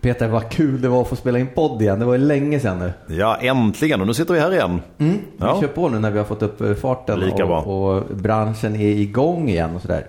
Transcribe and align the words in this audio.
Peter, 0.00 0.28
vad 0.28 0.50
kul 0.50 0.80
det 0.80 0.88
var 0.88 1.02
att 1.02 1.08
få 1.08 1.16
spela 1.16 1.38
in 1.38 1.46
podd 1.54 1.82
igen. 1.82 1.98
Det 1.98 2.04
var 2.04 2.12
ju 2.12 2.18
länge 2.18 2.60
sedan 2.60 2.78
nu. 2.78 2.92
Ja, 3.16 3.36
äntligen. 3.36 4.00
Och 4.00 4.06
nu 4.06 4.14
sitter 4.14 4.34
vi 4.34 4.40
här 4.40 4.52
igen. 4.52 4.80
Vi 4.96 5.20
Ja. 5.38 5.60
kör 5.60 5.68
på 5.68 5.88
nu 5.88 5.98
när 5.98 6.10
vi 6.10 6.18
har 6.18 6.24
fått 6.24 6.42
upp 6.42 6.60
eh, 6.60 6.74
farten 6.74 7.20
Lika 7.20 7.44
och, 7.44 7.96
och 7.96 8.04
branschen 8.16 8.76
är 8.76 8.88
igång 8.88 9.48
igen 9.48 9.74
och 9.76 9.82
sådär. 9.82 10.06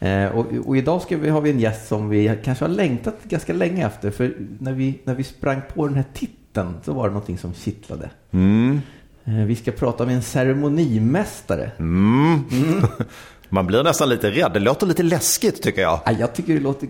Eh, 0.00 0.26
och, 0.38 0.46
och 0.66 0.76
idag 0.76 1.02
ska 1.02 1.16
vi, 1.16 1.28
har 1.28 1.40
vi 1.40 1.50
en 1.50 1.60
gäst 1.60 1.88
som 1.88 2.08
vi 2.08 2.38
kanske 2.44 2.64
har 2.64 2.70
längtat 2.70 3.14
ganska 3.24 3.52
länge 3.52 3.86
efter. 3.86 4.10
För 4.10 4.34
när 4.58 4.72
vi, 4.72 4.98
när 5.04 5.14
vi 5.14 5.24
sprang 5.24 5.60
på 5.74 5.86
den 5.86 5.96
här 5.96 6.04
titeln 6.14 6.74
så 6.84 6.92
var 6.92 7.02
det 7.08 7.14
någonting 7.14 7.38
som 7.38 7.54
kittlade. 7.54 8.10
Mm. 8.30 8.80
Eh, 9.24 9.34
vi 9.34 9.56
ska 9.56 9.70
prata 9.70 10.06
med 10.06 10.14
en 10.14 10.22
ceremonimästare. 10.22 11.70
Mm. 11.78 12.38
Man 13.50 13.66
blir 13.66 13.82
nästan 13.82 14.08
lite 14.08 14.30
rädd. 14.30 14.50
Det 14.54 14.60
låter 14.60 14.86
lite 14.86 15.02
läskigt 15.02 15.62
tycker 15.62 15.82
jag. 15.82 16.00
Ah, 16.04 16.12
jag 16.12 16.34
tycker 16.34 16.54
det 16.54 16.60
låter 16.60 16.88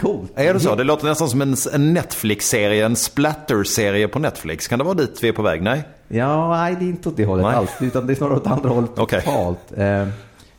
coolt. 0.00 0.32
Är 0.34 0.54
det 0.54 0.60
så? 0.60 0.74
Det 0.74 0.84
låter 0.84 1.06
nästan 1.06 1.28
som 1.28 1.42
en, 1.42 1.92
Netflix-serie, 1.94 2.86
en 2.86 2.96
splatter-serie 2.96 4.08
på 4.08 4.18
Netflix. 4.18 4.68
Kan 4.68 4.78
det 4.78 4.84
vara 4.84 4.94
dit 4.94 5.18
vi 5.22 5.28
är 5.28 5.32
på 5.32 5.42
väg? 5.42 5.62
Nej? 5.62 5.82
Ja, 6.08 6.48
nej 6.56 6.76
det 6.78 6.84
är 6.84 6.88
inte 6.88 7.08
åt 7.08 7.16
det 7.16 7.24
hållet 7.24 7.46
Nej. 7.46 7.54
alls. 7.56 7.70
Utan 7.80 8.06
det 8.06 8.12
är 8.12 8.14
snarare 8.14 8.36
åt 8.36 8.46
andra 8.46 8.68
hållet 8.68 8.90
Okej. 8.96 9.20
totalt. 9.22 9.72
Eh, 9.78 10.08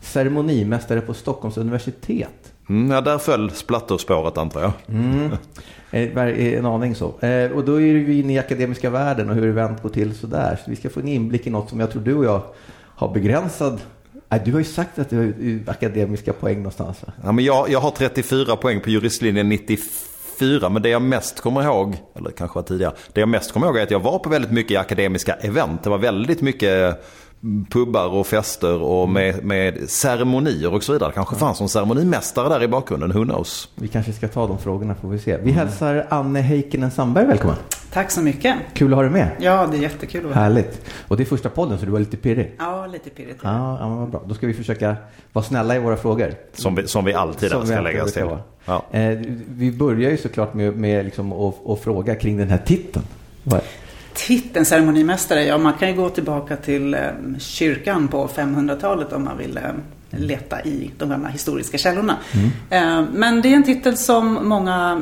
ceremonimästare 0.02 1.02
på 1.02 1.14
Stockholms 1.14 1.58
universitet. 1.58 2.54
Mm, 2.70 2.92
ja, 2.92 3.02
där 3.02 3.18
föll 3.18 3.52
splatterspåret 3.52 4.38
antar 4.38 4.62
jag. 4.62 4.72
Eh, 5.92 6.14
var- 6.16 6.24
är 6.28 6.58
En 6.58 6.66
aning 6.66 6.96
så. 6.96 7.20
Eh, 7.20 7.52
Och 7.52 7.66
då 7.66 7.82
är 7.82 7.94
vi 7.94 8.20
inne 8.20 8.34
i 8.34 8.40
akademiska 8.40 8.90
världen 8.90 9.30
och 9.30 9.36
hur 9.36 9.48
event 9.50 9.82
går 9.82 9.90
till 9.90 10.16
sådär. 10.16 10.60
Så 10.66 10.70
vi 10.72 10.76
ska 10.76 10.90
få 10.90 11.00
en 11.00 11.08
inblick 11.08 11.48
i 11.48 11.50
något 11.50 11.70
som 11.70 11.80
jag 11.80 11.92
tror 11.92 12.02
du 12.02 12.14
och 12.16 12.26
jag 12.26 12.42
har 12.96 13.14
begränsad. 13.14 13.80
Äh, 14.32 14.44
du 14.46 14.52
har 14.52 14.60
ju 14.60 14.66
sagt 14.66 15.00
att 15.00 15.10
du 15.10 15.18
har 15.18 15.72
akademiska 15.72 16.34
poäng 16.34 16.58
någonstans. 16.58 16.98
Va? 17.06 17.14
Ja, 17.24 17.32
men 17.32 17.46
jag, 17.46 17.70
jag 17.70 17.80
har 17.80 17.92
34 17.92 18.56
poäng 18.56 18.82
på 18.82 18.90
juristlinjen 18.90 19.50
94. 19.50 20.70
Men 20.70 20.82
det 20.82 20.90
jag 20.90 21.02
mest 21.02 21.40
kommer 21.40 21.64
ihåg, 21.64 21.98
eller 22.16 22.32
kanske 22.32 22.56
var 22.56 22.64
tidigare. 22.64 22.94
Det 23.14 23.20
jag 23.20 23.30
mest 23.30 23.52
kommer 23.52 23.68
ihåg 23.68 23.78
är 23.78 23.84
att 23.84 23.92
jag 23.92 24.00
var 24.00 24.20
på 24.20 24.30
väldigt 24.30 24.52
mycket 24.52 24.80
akademiska 24.82 25.34
event. 25.34 25.84
Det 25.84 25.90
var 25.90 25.98
väldigt 25.98 26.42
mycket 26.42 27.04
pubbar 27.70 28.08
och 28.08 28.28
fester 28.28 28.82
och 28.82 29.10
med, 29.10 29.44
med 29.44 29.90
ceremonier 29.90 30.74
och 30.74 30.84
så 30.84 30.94
vidare. 30.94 31.12
Kanske 31.16 31.36
fanns 31.36 31.60
någon 31.60 31.70
ceremonimästare 31.70 32.50
där 32.50 32.64
i 32.64 32.68
bakgrunden, 32.68 33.12
who 33.12 33.24
knows? 33.24 33.70
Vi 33.76 33.88
kanske 33.88 34.14
ska 34.14 34.28
ta 34.28 34.48
de 34.48 34.58
frågorna 34.58 34.96
får 34.96 35.10
vi 35.10 35.20
se. 35.20 35.38
Vi 35.38 35.52
hälsar 35.52 36.06
Anne 36.10 36.42
Heikkinen 36.42 36.92
Sandberg 36.92 37.26
välkommen. 37.26 37.56
Tack 37.94 38.12
så 38.12 38.22
mycket. 38.22 38.56
Kul 38.74 38.92
att 38.94 38.96
ha 38.96 39.04
dig 39.04 39.12
med. 39.12 39.30
Ja, 39.40 39.68
det 39.72 39.78
är 39.78 39.82
jättekul 39.82 40.20
att 40.20 40.26
vara 40.26 40.36
här. 40.36 40.44
Härligt. 40.44 40.82
Och 41.08 41.18
det 41.18 41.24
är 41.24 41.26
första 41.26 41.50
podden 41.50 41.80
så 41.80 41.86
du 41.86 41.92
var 41.92 42.00
lite 42.00 42.18
pirrig. 42.18 42.56
Ja, 42.60 42.86
lite 42.88 43.10
pirrigt. 43.10 43.40
Ja, 43.44 43.78
ja 43.80 43.90
men 43.90 43.98
vad 43.98 44.10
bra. 44.10 44.22
Då 44.26 44.34
ska 44.36 44.48
vi 44.48 44.54
försöka 44.54 44.96
vara 45.34 45.46
snälla 45.46 45.76
i 45.76 45.80
våra 45.80 45.98
frågor. 45.98 46.34
Som 46.54 46.76
vi, 46.76 46.88
som 46.88 47.06
vi 47.06 47.14
alltid 47.14 47.50
Som 47.52 47.62
vi 47.62 47.68
ska 47.68 47.78
alltid 47.78 47.94
lägga 47.94 48.04
oss 48.04 48.14
till. 48.14 48.26
Ja. 48.66 48.86
Eh, 48.92 49.20
vi 49.50 49.72
börjar 49.72 50.12
ju 50.12 50.18
såklart 50.18 50.54
med, 50.54 50.78
med 50.78 51.06
liksom 51.06 51.34
att, 51.34 51.68
att 51.68 51.80
fråga 51.80 52.16
kring 52.16 52.38
den 52.38 52.50
här 52.50 52.58
titeln. 52.66 53.06
Vad- 53.44 53.62
Titeln 54.14 54.66
ceremonimästare, 54.66 55.44
ja 55.44 55.58
man 55.58 55.74
kan 55.74 55.90
ju 55.90 55.96
gå 55.96 56.10
tillbaka 56.10 56.56
till 56.56 56.94
eh, 56.94 57.02
kyrkan 57.40 58.08
på 58.08 58.28
500-talet 58.28 59.14
om 59.14 59.24
man 59.24 59.38
vill 59.38 59.58
eh, 59.58 59.64
leta 60.10 60.62
i 60.62 60.92
de 60.98 61.10
gamla 61.10 61.30
historiska 61.30 61.78
källorna. 61.78 62.18
Eh, 62.70 63.04
men 63.14 63.42
det 63.42 63.52
är 63.52 63.56
en 63.56 63.64
titel 63.64 63.98
som 63.98 64.50
många 64.50 65.02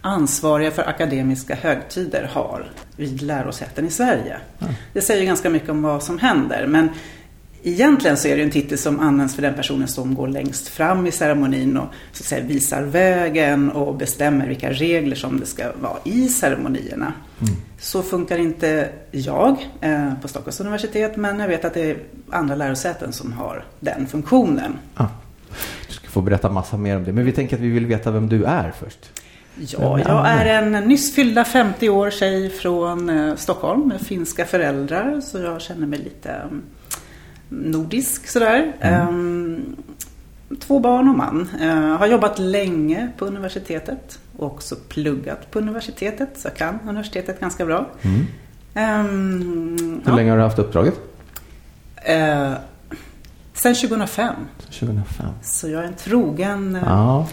ansvariga 0.00 0.70
för 0.70 0.88
akademiska 0.88 1.54
högtider 1.54 2.30
har 2.32 2.70
vid 2.96 3.22
lärosäten 3.22 3.86
i 3.86 3.90
Sverige. 3.90 4.36
Det 4.92 5.00
säger 5.00 5.24
ganska 5.24 5.50
mycket 5.50 5.68
om 5.68 5.82
vad 5.82 6.02
som 6.02 6.18
händer. 6.18 6.66
Men 6.66 6.88
Egentligen 7.64 8.16
så 8.16 8.28
är 8.28 8.36
det 8.36 8.42
en 8.42 8.50
titel 8.50 8.78
som 8.78 9.00
används 9.00 9.34
för 9.34 9.42
den 9.42 9.54
personen 9.54 9.88
som 9.88 10.14
går 10.14 10.28
längst 10.28 10.68
fram 10.68 11.06
i 11.06 11.12
ceremonin 11.12 11.76
och 11.76 11.88
så 12.12 12.22
att 12.22 12.26
säga, 12.26 12.44
visar 12.44 12.82
vägen 12.82 13.70
och 13.70 13.94
bestämmer 13.94 14.46
vilka 14.46 14.70
regler 14.70 15.16
som 15.16 15.40
det 15.40 15.46
ska 15.46 15.72
vara 15.80 15.98
i 16.04 16.28
ceremonierna. 16.28 17.12
Så 17.78 18.02
funkar 18.02 18.38
inte 18.38 18.88
jag 19.10 19.70
eh, 19.80 20.14
på 20.22 20.28
Stockholms 20.28 20.60
universitet 20.60 21.16
men 21.16 21.40
jag 21.40 21.48
vet 21.48 21.64
att 21.64 21.74
det 21.74 21.90
är 21.90 21.98
andra 22.30 22.54
lärosäten 22.54 23.12
som 23.12 23.32
har 23.32 23.64
den 23.80 24.06
funktionen. 24.06 24.78
Ah, 24.94 25.06
du 25.88 25.94
ska 25.94 26.08
få 26.08 26.20
berätta 26.20 26.50
massa 26.50 26.76
mer 26.76 26.96
om 26.96 27.04
det. 27.04 27.12
Men 27.12 27.24
vi 27.24 27.32
tänker 27.32 27.56
att 27.56 27.62
vi 27.62 27.68
vill 27.68 27.86
veta 27.86 28.10
vem 28.10 28.28
du 28.28 28.44
är 28.44 28.72
först. 28.78 29.10
Ja, 29.54 29.98
jag 29.98 30.28
är 30.28 30.46
en 30.46 30.72
nyss 30.72 31.14
fyllda 31.14 31.44
50 31.44 31.88
år 31.88 32.10
tjej 32.10 32.50
från 32.50 33.10
eh, 33.10 33.36
Stockholm 33.36 33.88
med 33.88 34.00
finska 34.00 34.44
föräldrar 34.44 35.20
så 35.20 35.38
jag 35.38 35.60
känner 35.60 35.86
mig 35.86 35.98
lite 35.98 36.30
mm, 36.30 36.62
nordisk 37.48 38.26
sådär. 38.26 38.72
Ehm, 38.80 39.76
två 40.60 40.78
barn 40.78 41.08
och 41.08 41.14
man. 41.16 41.48
Eh, 41.60 41.68
har 41.76 42.06
jobbat 42.06 42.38
länge 42.38 43.10
på 43.18 43.24
universitetet 43.24 44.18
och 44.36 44.46
också 44.46 44.76
pluggat 44.88 45.50
på 45.50 45.58
universitetet 45.58 46.28
så 46.36 46.48
jag 46.48 46.56
kan 46.56 46.78
universitetet 46.88 47.40
ganska 47.40 47.66
bra. 47.66 47.86
Ehm, 48.74 50.00
Hur 50.04 50.10
ja. 50.10 50.16
länge 50.16 50.30
har 50.30 50.36
du 50.38 50.42
haft 50.44 50.58
uppdraget? 50.58 50.94
Eh, 51.96 52.52
sen 53.54 53.74
2005. 53.74 54.34
2005. 54.70 55.26
Så 55.42 55.68
jag 55.68 55.82
är 55.82 55.86
en 55.86 55.94
trogen 55.94 56.76
eh, 56.76 56.82
Ja, 56.86 57.28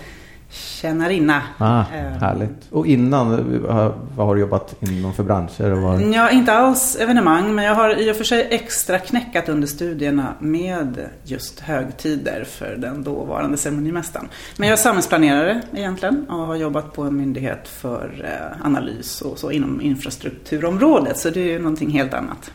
tjänarinna. 0.51 1.41
ah, 1.57 1.79
Eh, 1.79 2.01
härligt. 2.21 2.67
Och 2.71 2.87
innan, 2.87 3.33
eh, 3.33 3.71
har- 3.71 3.93
vad 4.15 4.27
har 4.27 4.35
du 4.35 4.41
jobbat 4.41 4.75
inom 4.79 5.13
för 5.13 5.23
branscher? 5.23 5.69
Var... 5.71 5.99
Ja, 6.15 6.29
inte 6.29 6.53
alls 6.53 6.95
evenemang, 6.99 7.55
men 7.55 7.65
jag 7.65 7.75
har 7.75 7.95
i 8.01 8.11
och 8.11 8.15
för 8.15 8.23
sig 8.23 8.47
extra 8.51 8.99
knäckat 8.99 9.49
under 9.49 9.67
studierna 9.67 10.33
med 10.39 11.09
just 11.23 11.59
högtider 11.59 12.43
för 12.49 12.75
den 12.75 13.03
dåvarande 13.03 13.57
ceremonimästaren. 13.57 14.27
Men 14.57 14.67
jag 14.69 14.73
är 14.77 14.81
samhällsplanerare 14.81 15.61
egentligen 15.73 16.25
och 16.29 16.35
har 16.47 16.55
jobbat 16.55 16.93
på 16.93 17.03
en 17.03 17.15
myndighet 17.17 17.67
för 17.67 18.25
eh, 18.25 18.65
analys 18.65 19.21
och 19.21 19.39
så 19.39 19.51
inom 19.51 19.81
infrastrukturområdet, 19.81 21.17
så 21.17 21.29
det 21.29 21.39
är 21.39 21.45
ju 21.51 21.59
någonting 21.59 21.89
helt 21.89 22.13
annat. 22.13 22.51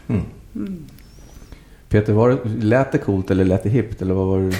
Peter, 1.94 2.12
var 2.12 2.28
det, 2.30 2.38
lät 2.64 2.92
det 2.92 2.98
coolt 2.98 3.30
eller 3.30 3.44
lät 3.44 3.62
det 3.62 3.68
hippt? 3.68 4.02
Eller 4.02 4.14
vad 4.14 4.26
var 4.26 4.38
det, 4.38 4.56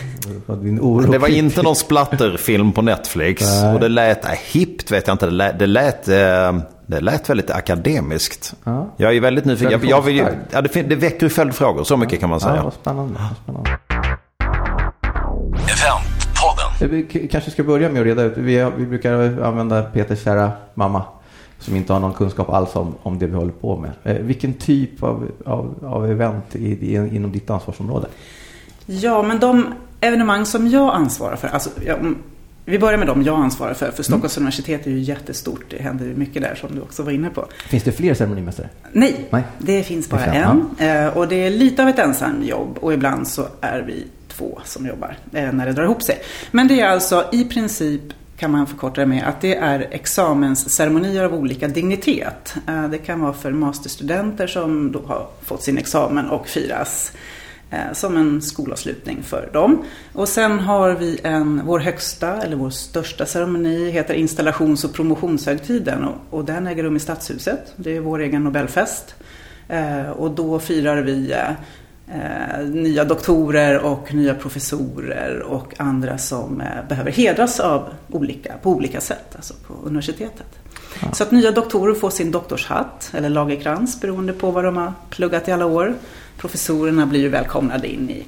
vad 0.47 0.57
var 0.57 0.65
din 0.65 0.81
oro? 0.81 1.13
Det 1.13 1.19
var 1.19 1.29
inte 1.29 1.63
någon 1.63 1.77
splatterfilm 1.77 2.73
på 2.73 2.83
Netflix. 2.83 3.43
Nej. 3.43 3.75
Och 3.75 3.81
det 3.81 3.89
lät, 3.89 4.23
nej, 4.25 4.41
hippt 4.53 4.91
vet 4.91 5.07
jag 5.07 5.15
inte. 5.15 5.27
Det 5.27 5.33
lät, 5.33 5.59
det 5.59 5.67
lät, 5.67 6.09
eh, 6.09 6.59
det 6.87 7.01
lät 7.01 7.31
väldigt 7.31 7.51
akademiskt. 7.51 8.55
Ja. 8.65 8.87
Jag 8.97 9.17
är 9.17 9.21
väldigt 9.21 9.45
nyfiken. 9.45 9.71
Jag, 9.73 9.85
jag 9.85 10.03
vill, 10.03 10.25
ja, 10.51 10.61
det, 10.61 10.83
det 10.83 10.97
väcker 10.97 11.23
ju 11.23 11.31
följdfrågor, 11.31 11.85
så 11.85 11.97
mycket 11.97 12.21
kan 12.21 12.31
man 12.31 12.39
Ja, 12.43 12.49
säga. 12.49 12.63
vad 12.63 12.73
spännande. 12.73 13.15
Vad 13.21 13.37
spännande. 13.43 13.71
Eventpodden. 15.55 17.09
Vi 17.11 17.29
kanske 17.29 17.51
ska 17.51 17.63
börja 17.63 17.89
med 17.89 18.01
att 18.01 18.07
reda 18.07 18.23
ut. 18.23 18.33
Vi, 18.37 18.71
vi 18.77 18.87
brukar 18.87 19.43
använda 19.43 19.83
Peters 19.83 20.25
kära 20.25 20.51
mamma 20.75 21.03
som 21.59 21.77
inte 21.77 21.93
har 21.93 22.01
någon 22.01 22.13
kunskap 22.13 22.49
alls 22.51 22.77
om, 22.77 22.95
om 23.03 23.19
det 23.19 23.27
vi 23.27 23.35
håller 23.37 23.53
på 23.53 23.77
med. 23.77 23.91
Eh, 24.05 24.23
vilken 24.23 24.55
typ 24.55 25.03
av, 25.03 25.29
av, 25.45 25.75
av 25.83 26.11
event 26.11 26.57
i, 26.57 26.67
i, 26.67 26.95
inom 26.95 27.33
ditt 27.33 27.51
ansvarsområde? 27.51 28.07
Ja, 28.87 29.23
men 29.23 29.39
de 29.39 29.75
evenemang 30.01 30.47
som 30.47 30.69
jag 30.69 30.95
ansvarar 30.95 31.37
för, 31.37 31.49
alltså, 31.49 31.71
ja, 31.87 31.95
mm, 31.95 32.19
vi 32.65 32.79
börjar 32.79 32.99
med 32.99 33.07
de 33.07 33.23
jag 33.23 33.41
ansvarar 33.41 33.75
för, 33.75 33.91
för 33.91 34.03
Stockholms 34.03 34.37
universitet 34.37 34.87
är 34.87 34.91
ju 34.91 34.99
jättestort, 35.01 35.65
det 35.71 35.83
händer 35.83 36.05
ju 36.07 36.15
mycket 36.17 36.43
där 36.43 36.55
som 36.55 36.75
du 36.75 36.81
också 36.81 37.03
var 37.03 37.13
inne 37.13 37.31
på. 37.31 37.47
Finns 37.69 37.83
det 37.83 37.93
fler 37.93 38.15
ceremonimästare? 38.15 38.69
Nej, 38.93 39.27
Nej. 39.31 39.43
det 39.59 39.83
finns 39.83 40.11
bara 40.11 40.21
Det 40.21 40.27
en. 40.27 41.07
Eh, 41.07 41.17
Och 41.17 41.29
det 41.29 41.47
är 41.47 41.51
lite 41.51 41.83
av 41.83 41.89
ett 41.89 41.99
ensamjobb 41.99 42.79
och 42.81 42.93
ibland 42.93 43.29
så 43.29 43.47
är 43.61 43.83
vi 43.83 44.07
två 44.29 44.59
som 44.65 44.87
jobbar 44.87 45.17
eh, 45.33 45.53
när 45.53 45.67
det 45.67 45.73
drar 45.73 45.85
ihop 45.85 46.03
sig. 46.03 46.19
Men 46.51 46.69
det 46.69 46.81
är 46.81 46.89
alltså 46.89 47.25
i 47.33 47.45
princip 47.45 48.03
kan 48.37 48.51
man 48.51 48.67
förkorta 48.67 49.01
det 49.01 49.07
med 49.07 49.29
att 49.29 49.41
det 49.41 49.57
är 49.57 49.89
examensceremonier 49.91 51.25
av 51.25 51.35
olika 51.35 51.69
dignitet. 51.69 52.55
Eh, 52.69 52.89
det 52.89 52.99
kan 52.99 53.21
vara 53.21 53.33
för 53.33 53.53
masterstudenter 53.53 54.47
som 54.47 54.93
då 54.93 55.03
har 55.07 55.27
fått 55.43 55.63
sin 55.63 55.79
examen 55.79 56.31
och 56.31 56.49
firas 56.49 57.13
eh, 57.71 57.93
som 57.93 58.17
en 58.17 58.43
skolavslutning 58.43 59.23
för 59.23 59.51
dem. 59.53 59.85
Och 60.13 60.29
sen 60.29 60.59
har 60.59 60.91
vi 60.91 61.21
en, 61.23 61.63
vår 61.65 61.79
högsta 61.79 62.43
eller 62.43 62.57
vår 62.57 62.71
största 62.71 63.27
ceremoni 63.27 63.91
heter 63.91 64.15
installations 64.15 64.85
och 64.85 64.93
promotionshögtiden 64.95 66.05
och, 66.05 66.39
och 66.39 66.45
den 66.45 66.67
äger 66.67 66.83
rum 66.83 66.97
i 66.97 67.01
Stadshuset. 67.01 67.73
Det 67.77 67.97
är 67.97 68.01
vår 68.01 68.21
egen 68.21 68.45
Nobelfest. 68.45 69.15
Eh, 69.69 70.11
och 70.11 70.31
då 70.31 70.59
firar 70.59 71.03
vi 71.03 71.35
eh, 72.09 72.67
nya 72.67 73.05
doktorer 73.05 73.79
och 73.79 74.15
nya 74.15 74.35
professorer 74.35 75.41
och 75.41 75.81
andra 75.81 76.19
som 76.19 76.61
eh, 76.61 76.89
behöver 76.89 77.11
hedras 77.11 77.61
av 77.61 77.89
olika, 78.11 78.55
på 78.63 78.71
olika 78.71 79.01
sätt, 79.01 79.37
alltså 79.37 79.55
på 79.67 79.75
universitetet. 79.85 80.47
Så 81.13 81.23
att 81.23 81.31
nya 81.31 81.51
doktorer 81.51 81.95
får 81.95 82.11
sin 82.11 82.31
doktorshatt 82.31 83.11
eller 83.15 83.29
lagerkrans 83.29 84.01
beroende 84.01 84.33
på 84.33 84.51
vad 84.51 84.65
de 84.65 84.77
har 84.77 84.93
pluggat 85.11 85.49
i 85.49 85.53
alla 85.53 85.67
år. 85.67 85.95
professorerna 86.39 87.07
blir 87.07 87.21
ju 87.21 87.29
välkomnade 87.29 87.89
in 87.89 88.11
i 88.11 88.27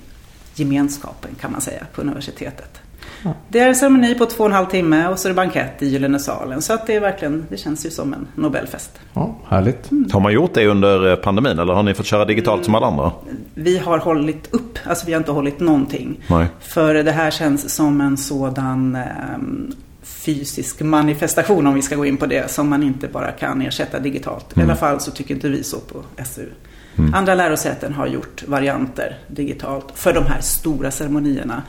gemenskapen 0.54 1.30
kan 1.40 1.52
man 1.52 1.60
säga 1.60 1.86
på 1.94 2.00
universitetet. 2.00 2.80
Det 3.48 3.60
är 3.60 3.68
en 3.68 3.74
ceremoni 3.74 4.14
på 4.14 4.26
två 4.26 4.44
och 4.44 4.50
en 4.50 4.54
halv 4.54 4.66
timme 4.66 5.08
och 5.08 5.18
så 5.18 5.28
är 5.28 5.30
det 5.30 5.34
bankett 5.34 5.82
i 5.82 5.86
Gyllene 5.86 6.18
salen. 6.18 6.62
Så 6.62 6.72
att 6.72 6.86
det 6.86 6.94
är 6.94 7.00
verkligen, 7.00 7.46
det 7.48 7.56
känns 7.56 7.86
ju 7.86 7.90
som 7.90 8.12
en 8.12 8.26
Nobelfest. 8.34 8.90
Ja, 9.12 9.36
härligt. 9.48 9.90
Har 10.12 10.20
man 10.20 10.32
gjort 10.32 10.54
det 10.54 10.66
under 10.66 11.10
eh, 11.10 11.16
pandemin 11.16 11.58
eller 11.58 11.72
har 11.72 11.82
ni 11.82 11.94
fått 11.94 12.06
köra 12.06 12.24
digitalt 12.24 12.64
som 12.64 12.74
alla 12.74 12.86
andra? 12.86 13.12
Vi 13.54 13.78
har 13.78 13.98
hållit 13.98 14.54
upp, 14.54 14.78
alltså 14.84 15.06
vi 15.06 15.12
har 15.12 15.20
inte 15.20 15.32
hållit 15.32 15.60
någonting. 15.60 16.20
Nej. 16.26 16.46
För 16.60 16.94
det 16.94 17.12
här 17.12 17.30
känns 17.30 17.74
som 17.74 18.00
en 18.00 18.16
sådan 18.16 18.94
ehm, 18.96 19.72
fysisk 20.02 20.80
manifestation 20.80 21.66
om 21.66 21.74
vi 21.74 21.82
ska 21.82 21.96
gå 21.96 22.06
in 22.06 22.16
på 22.16 22.26
det 22.26 22.50
som 22.50 22.68
man 22.68 22.82
inte 22.82 23.08
bara 23.08 23.32
kan 23.32 23.62
ersätta 23.62 23.98
digitalt. 23.98 24.58
I 24.58 24.62
alla 24.62 24.76
fall 24.76 25.00
så 25.00 25.10
tycker 25.10 25.34
inte 25.34 25.48
vi 25.48 25.62
så 25.62 25.78
på 25.78 26.24
SU. 26.24 26.46
Andra 27.14 27.34
lärosäten 27.34 27.92
har 27.94 28.06
gjort 28.06 28.42
varianter 28.46 29.18
digitalt 29.28 29.84
för 29.94 30.12
de 30.12 30.26
här 30.26 30.40
stora 30.40 30.90
ceremonierna. 30.90 31.62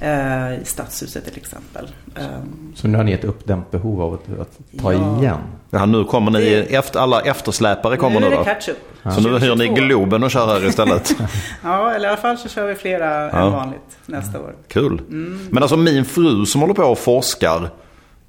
Eh, 0.00 0.54
I 0.54 0.64
Stadshuset 0.64 1.24
till 1.24 1.36
exempel. 1.36 1.86
Ehm, 2.16 2.72
Så 2.74 2.88
nu 2.88 2.96
har 2.96 3.04
ni 3.04 3.12
ett 3.12 3.24
uppdämt 3.24 3.70
behov 3.70 4.02
av 4.02 4.14
att, 4.14 4.40
att 4.40 4.80
ta 4.82 4.92
Ja. 4.92 5.18
igen. 5.18 5.38
Ja, 5.70 5.86
nu 5.86 6.04
kommer 6.04 6.30
ni, 6.30 6.40
Det- 6.40 6.74
efter, 6.74 7.00
alla 7.00 7.20
eftersläpare 7.20 7.96
kommer 7.96 8.20
nu 8.20 8.26
nu 8.26 8.26
är 8.26 8.30
det 8.30 8.36
då? 8.36 8.44
catch-up. 8.44 8.76
Så 9.14 9.20
nu 9.20 9.28
hyr 9.38 9.54
ni 9.54 9.66
2022. 9.66 9.74
Globen 9.74 10.22
och 10.24 10.30
kör 10.30 10.46
här 10.46 10.66
istället? 10.66 11.14
Ja, 11.62 11.90
eller 11.90 12.04
i 12.04 12.08
alla 12.08 12.16
fall 12.20 12.38
så 12.38 12.48
kör 12.48 12.66
vi 12.66 12.74
flera 12.74 13.06
Ja. 13.28 13.46
än 13.46 13.52
vanligt 13.52 13.96
nästa 14.06 14.40
år. 14.40 14.54
Kul. 14.68 15.00
Mm. 15.08 15.48
Men 15.50 15.62
alltså 15.62 15.76
min 15.76 16.04
fru 16.04 16.46
som 16.46 16.60
håller 16.60 16.74
på 16.74 16.82
och 16.82 16.98
forskar 16.98 17.70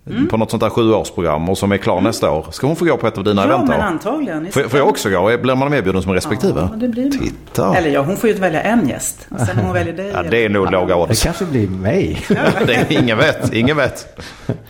Mm. 0.10 0.28
på 0.28 0.38
något 0.38 0.52
sånt 0.52 0.64
där 0.64 0.70
sjuårsprogram 0.70 1.50
och 1.50 1.58
som 1.58 1.72
är 1.72 1.78
klar 1.78 2.02
nästa 2.02 2.32
år. 2.32 2.46
Ska 2.52 2.68
hon 2.68 2.76
få 2.76 2.86
gå 2.86 2.98
på 2.98 3.08
ett 3.08 3.18
av 3.18 3.24
dina 3.24 3.42
Ja, 3.42 3.48
event 3.48 3.68
men 3.70 3.80
då? 3.80 3.86
antagligen. 3.86 4.52
Får, 4.52 4.62
får 4.62 4.80
jag 4.80 4.88
också 4.90 5.10
gå? 5.10 5.38
Blir 5.38 5.56
man 5.56 5.72
medbjuden 5.72 6.02
som 6.02 6.14
respektive? 6.14 6.70
Ja, 6.72 6.76
det 6.78 6.88
blir 6.88 7.04
man. 7.04 7.12
Titta. 7.20 7.76
Eller 7.76 7.90
ja, 7.90 8.02
hon 8.02 8.18
får 8.18 8.30
ju 8.30 8.36
välja 8.36 8.62
en 8.62 8.90
gäst. 8.90 9.28
Och 9.32 9.40
sen 9.40 9.60
om 9.60 9.66
hon 9.66 9.74
väljer 9.74 9.94
dig. 9.94 10.12
Ja, 10.14 10.24
det 10.24 10.46
är 10.46 10.50
nog 10.50 10.72
låga 10.72 10.96
Det 10.96 11.02
odds. 11.02 11.24
kanske 11.24 11.46
blir 11.46 11.68
mig. 11.68 12.26
Det 12.66 12.74
är 12.76 12.92
ingen 13.02 13.18
vet, 13.18 13.54
ingen 13.54 13.78
vet. 13.78 14.22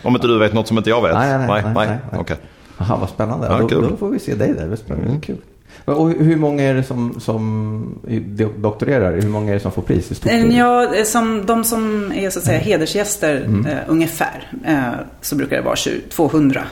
Om 0.02 0.14
inte 0.14 0.26
du 0.26 0.38
vet 0.38 0.52
något 0.52 0.66
som 0.68 0.78
inte 0.78 0.90
jag 0.90 1.02
vet. 1.02 1.14
Nej, 1.14 1.38
nej, 1.38 1.46
nej, 1.48 1.62
nej, 1.64 1.72
nej, 1.74 1.98
nej. 2.10 2.20
Okej. 2.20 2.36
Jaha, 2.78 2.96
vad 3.00 3.08
spännande. 3.08 3.46
Ja, 3.46 3.58
då, 3.70 3.80
då 3.80 3.96
får 3.96 4.08
vi 4.08 4.18
se 4.18 4.34
dig 4.34 4.54
där. 4.54 4.66
Det 4.66 4.72
är 4.72 4.76
spännande. 4.76 5.20
Kul. 5.26 5.36
Och 5.94 6.10
hur 6.10 6.36
många 6.36 6.62
är 6.62 6.74
det 6.74 6.82
som, 6.82 7.20
som 7.20 7.98
do- 8.08 8.58
doktorerar? 8.60 9.12
Hur 9.20 9.28
många 9.28 9.50
är 9.50 9.54
det 9.54 9.60
som 9.60 9.72
får 9.72 9.82
pris? 9.82 10.08
Det? 10.08 10.32
Ja, 10.36 10.94
eh, 10.94 11.04
som, 11.04 11.46
de 11.46 11.64
som 11.64 12.12
är 12.12 12.30
så 12.30 12.38
att 12.38 12.44
säga 12.44 12.58
hedersgäster 12.58 13.36
Mm. 13.36 13.66
eh, 13.66 13.78
ungefär 13.86 14.52
eh, 14.66 14.82
så 15.20 15.36
brukar 15.36 15.56
det 15.56 15.62
vara 15.62 15.76
20, 15.76 16.00
200. 16.10 16.62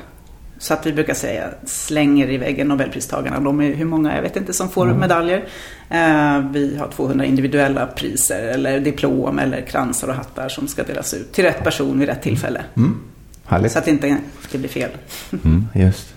Så 0.59 0.75
att 0.75 0.87
vi 0.87 0.93
brukar 0.93 1.15
säga 1.15 1.45
slänger 1.65 2.31
i 2.31 2.37
väggen 2.37 2.69
Nobelpristagarna. 2.69 3.41
De 3.41 3.61
är 3.61 3.75
hur 3.75 3.85
många, 3.85 4.15
jag 4.17 4.23
vet 4.23 4.37
inte, 4.37 4.53
som 4.53 4.69
får 4.69 4.87
Mm. 4.87 4.99
medaljer. 5.01 5.45
Eh, 5.91 6.39
vi 6.53 6.77
har 6.81 6.89
200 6.97 7.25
individuella 7.25 7.87
priser 7.87 8.43
eller 8.43 8.81
diplom 8.81 9.39
eller 9.39 9.61
kransar 9.61 10.09
och 10.09 10.15
hattar 10.15 10.49
som 10.49 10.69
ska 10.69 10.83
delas 10.83 11.15
ut 11.15 11.33
till 11.33 11.45
rätt 11.45 11.65
person 11.65 11.99
vid 11.99 12.09
rätt 12.09 12.23
tillfälle. 12.23 12.61
Mm. 12.77 12.95
Härligt. 13.45 13.73
Så 13.73 13.79
att 13.79 13.85
det 13.85 13.91
inte 13.91 14.17
det 14.53 14.59
blir 14.59 14.69
fel. 14.69 14.91
Just. 15.75 16.15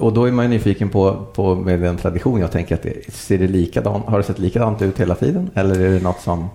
Och- 0.00 0.12
då 0.12 0.24
är 0.24 0.32
man 0.32 0.44
ju 0.44 0.48
nyfiken 0.48 0.88
på, 0.88 1.26
på 1.34 1.54
med 1.54 1.80
den 1.80 1.96
tradition. 1.96 2.40
Jag 2.40 2.52
tänker 2.52 2.74
att 2.74 2.82
det, 2.82 3.14
ser 3.14 3.38
det 3.38 3.46
likadant, 3.46 4.06
har 4.06 4.18
det 4.18 4.24
sett 4.24 4.38
likadant 4.38 4.82
ut 4.82 5.00
hela 5.00 5.14
tiden? 5.14 5.50
Eller 5.54 5.80
är 5.80 5.90
det 5.90 6.02
något 6.02 6.20
som, 6.20 6.48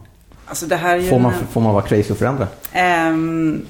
Alltså 0.46 0.66
det 0.66 0.78
får 1.10 1.20
man, 1.20 1.34
en- 1.34 1.48
får 1.52 1.62
man 1.62 1.74
vara 1.74 1.84
crazy 1.84 2.12
och 2.12 2.18
förändra? 2.18 2.48
Ehm, 2.74 3.62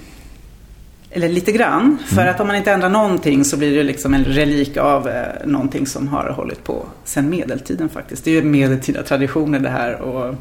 eller 1.11 1.29
lite 1.29 1.51
grann. 1.51 1.97
För 2.07 2.25
att 2.27 2.39
om 2.39 2.47
man 2.47 2.55
inte 2.55 2.71
ändrar 2.71 2.89
någonting 2.89 3.43
så 3.45 3.57
blir 3.57 3.77
det 3.77 3.83
liksom 3.83 4.13
en 4.13 4.23
relik 4.25 4.77
av 4.77 5.07
eh, 5.07 5.23
någonting 5.45 5.85
som 5.87 6.07
har 6.07 6.29
hållit 6.29 6.63
på 6.63 6.85
sedan 7.03 7.29
medeltiden 7.29 7.89
faktiskt. 7.89 8.23
Det 8.23 8.31
är 8.31 8.35
ju 8.35 8.43
medeltida 8.43 9.03
traditioner 9.03 9.59
det 9.59 9.69
här. 9.69 10.01
Och, 10.01 10.35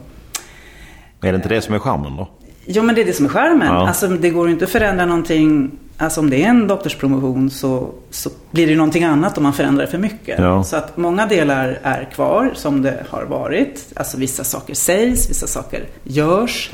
Är 1.21 1.33
det 1.33 1.37
inte 1.37 1.49
det 1.49 1.61
som 1.63 1.75
är 1.75 1.79
charmen 1.79 2.17
då? 2.17 2.29
jo 2.67 2.83
men 2.83 2.95
det 2.95 3.01
är 3.01 3.05
det 3.05 3.13
som 3.13 3.25
är 3.27 3.31
skärmen. 3.31 3.67
Ja. 3.69 3.89
Alltså 3.89 4.09
det 4.09 4.31
går 4.31 4.47
ju 4.47 4.53
inte 4.53 4.65
att 4.65 4.71
förändra 4.71 5.07
någonting. 5.07 5.71
Alltså 6.01 6.21
om 6.21 6.31
det 6.31 6.43
är 6.45 6.49
en 6.49 6.67
doktorspromotion 6.67 7.51
så, 7.51 7.91
så 8.11 8.31
blir 8.51 8.67
det 8.67 8.77
någonting 8.77 9.05
annat 9.05 9.37
om 9.37 9.43
man 9.43 9.53
förändrar 9.53 9.87
för 9.87 9.99
mycket. 9.99 10.39
Ja. 10.39 10.65
Så 10.65 10.77
att 10.77 10.97
många 10.97 11.27
delar 11.27 11.79
är 11.83 12.05
kvar 12.05 12.53
som 12.55 12.83
det 12.83 13.05
har 13.09 13.25
varit. 13.25 13.93
Alltså 13.97 14.17
vissa 14.17 14.45
saker 14.45 14.75
sägs, 14.75 15.31
vissa 15.31 15.47
saker 15.47 15.85
görs 16.05 16.71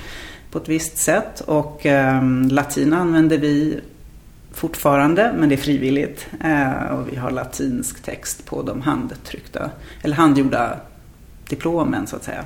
på 0.50 0.58
ett 0.58 0.68
visst 0.68 0.98
sätt. 0.98 1.40
Och 1.40 1.86
ehm, 1.86 2.48
latin 2.48 2.92
använder 2.92 3.38
vi 3.38 3.80
fortfarande, 4.52 5.34
men 5.38 5.48
det 5.48 5.54
är 5.54 5.56
frivilligt. 5.56 6.26
Eh, 6.44 6.94
och 6.94 7.12
vi 7.12 7.16
har 7.16 7.30
latinsk 7.30 8.02
text 8.02 8.46
på 8.46 8.62
de 8.62 8.80
handtryckta, 8.82 9.70
eller 10.02 10.16
handgjorda 10.16 10.76
diplomen 11.48 12.06
så 12.06 12.16
att 12.16 12.24
säga. 12.24 12.44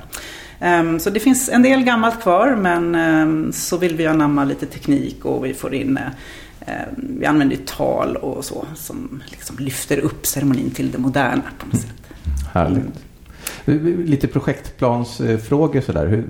Ehm, 0.59 0.99
Så 0.99 1.09
det 1.09 1.19
finns 1.19 1.49
en 1.49 1.61
del 1.61 1.83
gammalt 1.83 2.21
kvar 2.21 2.55
men 2.55 2.95
ehm, 2.95 3.51
så 3.53 3.77
vill 3.77 3.95
vi 3.95 4.07
anamma 4.07 4.43
lite 4.43 4.65
teknik 4.65 5.25
och 5.25 5.45
vi 5.45 5.53
får 5.53 5.73
in 5.73 5.97
eh, 5.97 6.03
vi 6.97 7.25
använder 7.25 7.55
ju 7.55 7.61
tal 7.65 8.15
och 8.15 8.45
så 8.45 8.65
som 8.75 9.21
liksom 9.25 9.55
lyfter 9.59 9.99
upp 9.99 10.25
ceremonin 10.25 10.71
till 10.71 10.91
det 10.91 10.97
moderna 10.97 11.41
på 11.59 11.65
något 11.65 11.81
sätt. 11.81 11.93
Härligt. 12.53 12.85
Lite 14.09 14.27
projektplansfrågor 14.27 15.81
sådär. 15.81 16.07
Hur, 16.07 16.23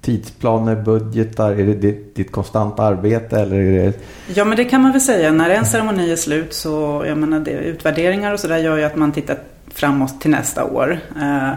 tidsplaner, 0.00 0.76
budgetar, 0.76 1.52
är 1.52 1.66
det 1.66 1.74
ditt, 1.74 2.14
ditt 2.14 2.32
konstant 2.32 2.78
arbete 2.78 3.40
eller 3.40 3.56
är 3.56 3.86
det... 3.86 3.92
Ja 4.34 4.44
men 4.44 4.56
det 4.56 4.64
kan 4.64 4.82
man 4.82 4.92
väl 4.92 5.00
säga. 5.00 5.32
När 5.32 5.50
en 5.50 5.66
ceremoni 5.66 6.12
är 6.12 6.16
slut 6.16 6.54
så, 6.54 7.04
jag 7.06 7.18
menar 7.18 7.40
det, 7.40 7.50
utvärderingar 7.50 8.32
och 8.32 8.40
sådär 8.40 8.58
gör 8.58 8.76
ju 8.76 8.84
att 8.84 8.96
man 8.96 9.12
tittar 9.12 9.38
framåt 9.68 10.20
till 10.20 10.30
nästa 10.30 10.64
år. 10.64 10.98
Eh, 11.20 11.52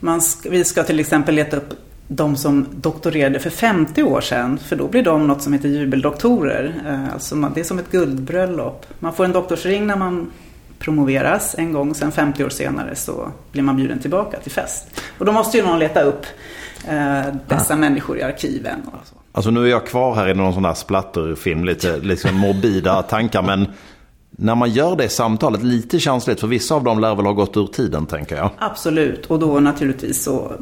Man 0.00 0.20
vi 0.50 0.64
ska 0.64 0.82
till 0.82 1.00
exempel 1.00 1.34
leta 1.34 1.56
upp 1.56 1.74
de 2.08 2.36
som 2.36 2.66
doktorerade 2.76 3.38
för 3.38 3.50
50 3.50 4.02
år 4.02 4.20
sedan. 4.20 4.58
För 4.58 4.76
då 4.76 4.88
blir 4.88 5.02
de 5.02 5.26
något 5.26 5.42
som 5.42 5.52
heter 5.52 5.68
jubeldoktorer. 5.68 6.74
Eh, 6.86 7.12
Alltså 7.12 7.36
man, 7.36 7.52
det 7.54 7.60
är 7.60 7.64
som 7.64 7.78
ett 7.78 7.90
guldbröllop. 7.90 8.86
Man 8.98 9.12
får 9.14 9.24
en 9.24 9.32
doktorsring 9.32 9.86
när 9.86 9.96
man 9.96 10.30
promoveras 10.78 11.54
en 11.58 11.72
gång. 11.72 11.94
Sen 11.94 12.12
50 12.12 12.44
år 12.44 12.48
senare 12.48 12.94
så 12.96 13.28
blir 13.52 13.62
man 13.62 13.76
bjuden 13.76 13.98
tillbaka 13.98 14.38
till 14.40 14.52
fest. 14.52 15.00
Och 15.18 15.24
då 15.24 15.32
måste 15.32 15.56
ju 15.56 15.62
någon 15.66 15.78
leta 15.78 16.02
upp 16.02 16.26
eh, 16.88 17.34
dessa 17.48 17.76
människor 17.76 18.18
i 18.18 18.22
arkiven. 18.22 18.80
Och 18.86 19.06
så. 19.06 19.14
Alltså 19.32 19.50
nu 19.50 19.64
är 19.64 19.70
jag 19.70 19.86
kvar 19.86 20.14
här 20.14 20.28
i 20.28 20.34
någon 20.34 20.54
sån 20.54 20.62
där 20.62 20.74
splatterfilm, 20.74 21.64
lite 21.64 21.96
liksom 21.98 22.34
morbida 22.34 23.02
tankar. 23.08 23.42
Men 23.42 23.66
när 24.30 24.54
man 24.54 24.70
gör 24.70 24.96
det 24.96 25.08
samtalet, 25.08 25.62
lite 25.62 25.98
känsligt 25.98 26.40
för 26.40 26.46
vissa 26.46 26.74
av 26.74 26.84
dem 26.84 27.00
lär 27.00 27.14
väl 27.14 27.24
ha 27.26 27.32
gått 27.32 27.56
ur 27.56 27.66
tiden 27.66 28.06
tänker 28.06 28.36
jag. 28.36 28.50
Absolut, 28.58 29.26
och 29.26 29.38
då 29.38 29.60
naturligtvis 29.60 30.24
så 30.24 30.52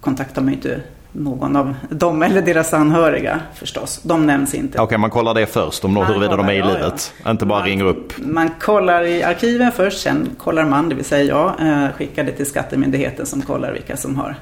kontaktar 0.00 0.42
man 0.42 0.48
ju 0.52 0.54
inte 0.56 0.80
någon 1.12 1.56
av 1.56 1.74
dem 1.90 2.22
eller 2.22 2.42
deras 2.42 2.74
anhöriga 2.74 3.40
förstås. 3.54 4.00
De 4.02 4.26
nämns 4.26 4.54
inte. 4.54 4.78
Okej, 4.80 4.98
man 4.98 5.10
kollar 5.10 5.34
det 5.34 5.46
först 5.46 5.84
om 5.84 5.94
Man 5.94 6.06
huruvida 6.06 6.36
de 6.36 6.48
är 6.48 6.52
i 6.52 6.60
kollar, 6.60 6.74
ja, 6.74 6.84
livet. 6.84 7.12
Inte 7.26 7.46
bara 7.46 7.58
Man- 7.58 7.68
ringer 7.68 7.84
upp. 7.84 8.12
Man 8.18 8.50
kollar 8.60 9.02
i 9.02 9.22
arkiven 9.22 9.72
först, 9.72 10.00
sen 10.02 10.28
kollar 10.38 10.64
man, 10.64 10.88
det 10.88 10.94
vill 10.94 11.04
säga 11.04 11.24
jag, 11.24 11.68
eh, 11.68 11.92
skickar 11.92 12.24
det 12.24 12.32
till 12.32 12.46
Skattemyndigheten 12.46 13.26
som 13.26 13.42
kollar 13.42 13.72
vilka 13.72 13.96
som 13.96 14.16
har. 14.16 14.34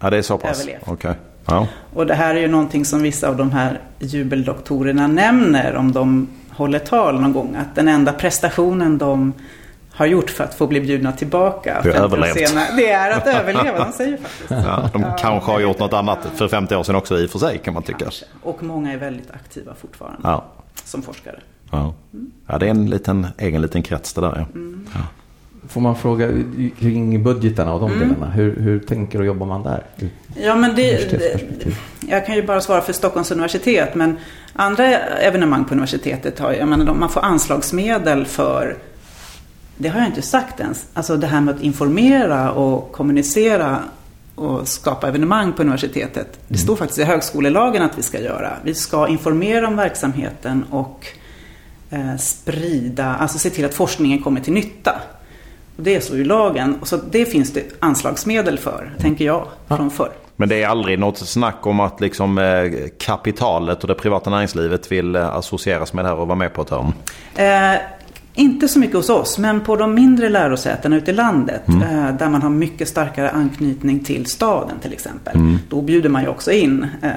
Ja, 0.00 0.10
det 0.10 0.16
är 0.16 0.22
så 0.22 0.38
pass. 0.38 0.60
Överlevt. 0.62 0.82
Okej. 0.86 1.14
Ja. 1.46 1.66
Och 1.94 2.06
det 2.06 2.14
här 2.14 2.34
är 2.34 2.40
ju 2.40 2.48
någonting 2.48 2.84
som 2.84 3.02
vissa 3.02 3.28
av 3.28 3.36
de 3.36 3.50
här 3.52 3.80
jubeldoktorerna 3.98 5.06
nämner 5.06 5.74
om 5.76 5.92
de 5.92 6.28
håller 6.50 6.78
tal 6.78 7.20
någon 7.20 7.32
gång. 7.32 7.56
Att 7.60 7.74
den 7.74 7.88
enda 7.88 8.12
prestationen 8.12 8.98
de 8.98 9.32
har 10.00 10.06
gjort 10.06 10.30
för 10.30 10.44
att 10.44 10.54
få 10.54 10.66
bli 10.66 10.80
bjudna 10.80 11.12
tillbaka. 11.12 11.80
Det 11.82 11.88
är 11.88 11.92
50 11.92 11.98
år 12.00 12.04
överlevt. 12.04 12.48
senare, 12.48 12.66
Det 12.76 12.90
är 12.90 13.10
att 13.10 13.26
överleva, 13.26 13.84
de 13.84 13.92
säger 13.92 14.16
faktiskt. 14.16 14.50
Ja, 14.50 14.90
de 14.92 15.04
kanske 15.18 15.50
har 15.50 15.60
gjort 15.60 15.78
något 15.78 15.92
annat 15.92 16.18
för 16.36 16.48
50 16.48 16.76
år 16.76 16.82
sedan 16.82 16.94
också 16.94 17.18
i 17.18 17.26
och 17.26 17.30
för 17.30 17.38
sig 17.38 17.58
kan 17.58 17.74
man 17.74 17.82
tycka. 17.82 17.98
Kanske. 17.98 18.24
Och 18.42 18.62
många 18.62 18.92
är 18.92 18.96
väldigt 18.96 19.30
aktiva 19.30 19.74
fortfarande 19.74 20.18
Ja. 20.22 20.44
som 20.84 21.02
forskare. 21.02 21.40
Ja. 21.70 21.94
ja, 22.46 22.58
det 22.58 22.66
är 22.66 22.70
en 22.70 22.90
liten, 22.90 23.26
egen 23.38 23.62
liten 23.62 23.82
krets 23.82 24.12
det 24.12 24.20
där. 24.20 24.32
Ja. 24.36 24.46
Mm. 24.54 24.86
Får 25.68 25.80
man 25.80 25.96
fråga 25.96 26.28
kring 26.78 27.22
budgetarna 27.22 27.72
och 27.74 27.80
de 27.80 27.98
delarna? 27.98 28.30
Hur, 28.30 28.56
hur 28.60 28.80
tänker 28.80 29.18
och 29.18 29.26
jobbar 29.26 29.46
man 29.46 29.62
där? 29.62 29.82
Ja, 30.42 30.54
men 30.56 30.74
det, 30.76 31.12
jag 32.08 32.26
kan 32.26 32.34
ju 32.34 32.46
bara 32.46 32.60
svara 32.60 32.80
för 32.80 32.92
Stockholms 32.92 33.30
universitet, 33.30 33.94
men 33.94 34.16
andra 34.52 34.84
evenemang 34.98 35.64
på 35.64 35.72
universitetet 35.74 36.38
har, 36.38 36.52
jag 36.52 36.68
menar, 36.68 36.94
man 36.94 37.08
får 37.08 37.20
anslagsmedel 37.24 38.26
för, 38.26 38.76
det 39.80 39.88
har 39.88 40.00
jag 40.00 40.08
inte 40.08 40.22
sagt 40.22 40.60
ens, 40.60 40.86
alltså 40.94 41.16
det 41.16 41.26
här 41.26 41.40
med 41.40 41.54
att 41.54 41.62
informera 41.62 42.52
och 42.52 42.92
kommunicera 42.92 43.78
och 44.34 44.68
skapa 44.68 45.08
evenemang 45.08 45.52
på 45.52 45.62
universitetet. 45.62 46.40
Det 46.48 46.58
står 46.58 46.76
faktiskt 46.76 46.98
i 46.98 47.04
högskolelagen 47.04 47.82
att 47.82 47.98
vi 47.98 48.02
ska 48.02 48.20
göra. 48.20 48.52
Vi 48.64 48.74
ska 48.74 49.08
informera 49.08 49.68
om 49.68 49.76
verksamheten 49.76 50.64
och 50.70 51.06
eh, 51.90 52.16
sprida, 52.16 53.14
alltså 53.14 53.38
se 53.38 53.50
till 53.50 53.64
att 53.64 53.74
forskningen 53.74 54.22
kommer 54.22 54.40
till 54.40 54.52
nytta. 54.52 55.00
Och 55.76 55.82
det 55.82 55.96
är 55.96 56.00
så 56.00 56.16
i 56.16 56.24
lagen. 56.24 56.76
Och 56.80 56.88
så 56.88 56.96
det 56.96 57.26
finns 57.26 57.52
det 57.52 57.64
anslagsmedel 57.78 58.58
för, 58.58 58.94
tänker 58.98 59.24
jag, 59.24 59.46
från 59.68 59.90
förr. 59.90 60.12
Men 60.36 60.48
det 60.48 60.62
är 60.62 60.68
aldrig 60.68 60.98
något 60.98 61.18
snack 61.18 61.66
om 61.66 61.80
att 61.80 62.00
liksom, 62.00 62.38
eh, 62.38 62.72
kapitalet 62.98 63.82
och 63.82 63.88
det 63.88 63.94
privata 63.94 64.30
näringslivet 64.30 64.92
vill 64.92 65.16
eh, 65.16 65.36
associeras 65.36 65.92
med 65.92 66.04
det 66.04 66.08
här 66.08 66.16
och 66.16 66.26
vara 66.26 66.38
med 66.38 66.54
på 66.54 66.62
ett 66.62 66.70
hörn. 66.70 66.92
Eh, 67.34 67.80
Inte 68.40 68.68
så 68.68 68.78
mycket 68.78 68.96
hos 68.96 69.10
oss, 69.10 69.38
men 69.38 69.60
på 69.60 69.76
de 69.76 69.94
mindre 69.94 70.28
lärosätena 70.28 70.96
ute 70.96 71.10
i 71.10 71.14
landet. 71.14 71.68
Mm. 71.68 71.82
Eh, 71.82 72.14
där 72.16 72.28
man 72.28 72.42
har 72.42 72.50
mycket 72.50 72.88
starkare 72.88 73.30
anknytning 73.30 74.04
till 74.04 74.26
staden 74.26 74.78
till 74.82 74.92
exempel. 74.92 75.36
Mm. 75.36 75.58
Då 75.68 75.82
bjuder 75.82 76.08
man 76.08 76.22
ju 76.22 76.28
också 76.28 76.52
in 76.52 76.86
eh, 77.02 77.10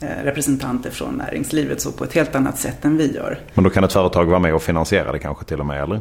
eh, 0.00 0.24
representanter 0.24 0.90
från 0.90 1.14
näringslivet 1.14 1.80
så 1.80 1.92
på 1.92 2.04
ett 2.04 2.12
helt 2.12 2.34
annat 2.34 2.58
sätt 2.58 2.84
än 2.84 2.96
vi 2.96 3.14
gör. 3.14 3.38
Men 3.54 3.64
då 3.64 3.70
kan 3.70 3.84
ett 3.84 3.92
företag 3.92 4.24
vara 4.24 4.38
med 4.38 4.54
och 4.54 4.62
finansiera 4.62 5.12
det 5.12 5.18
kanske 5.18 5.44
till 5.44 5.60
och 5.60 5.66
med, 5.66 5.82
eller? 5.82 6.00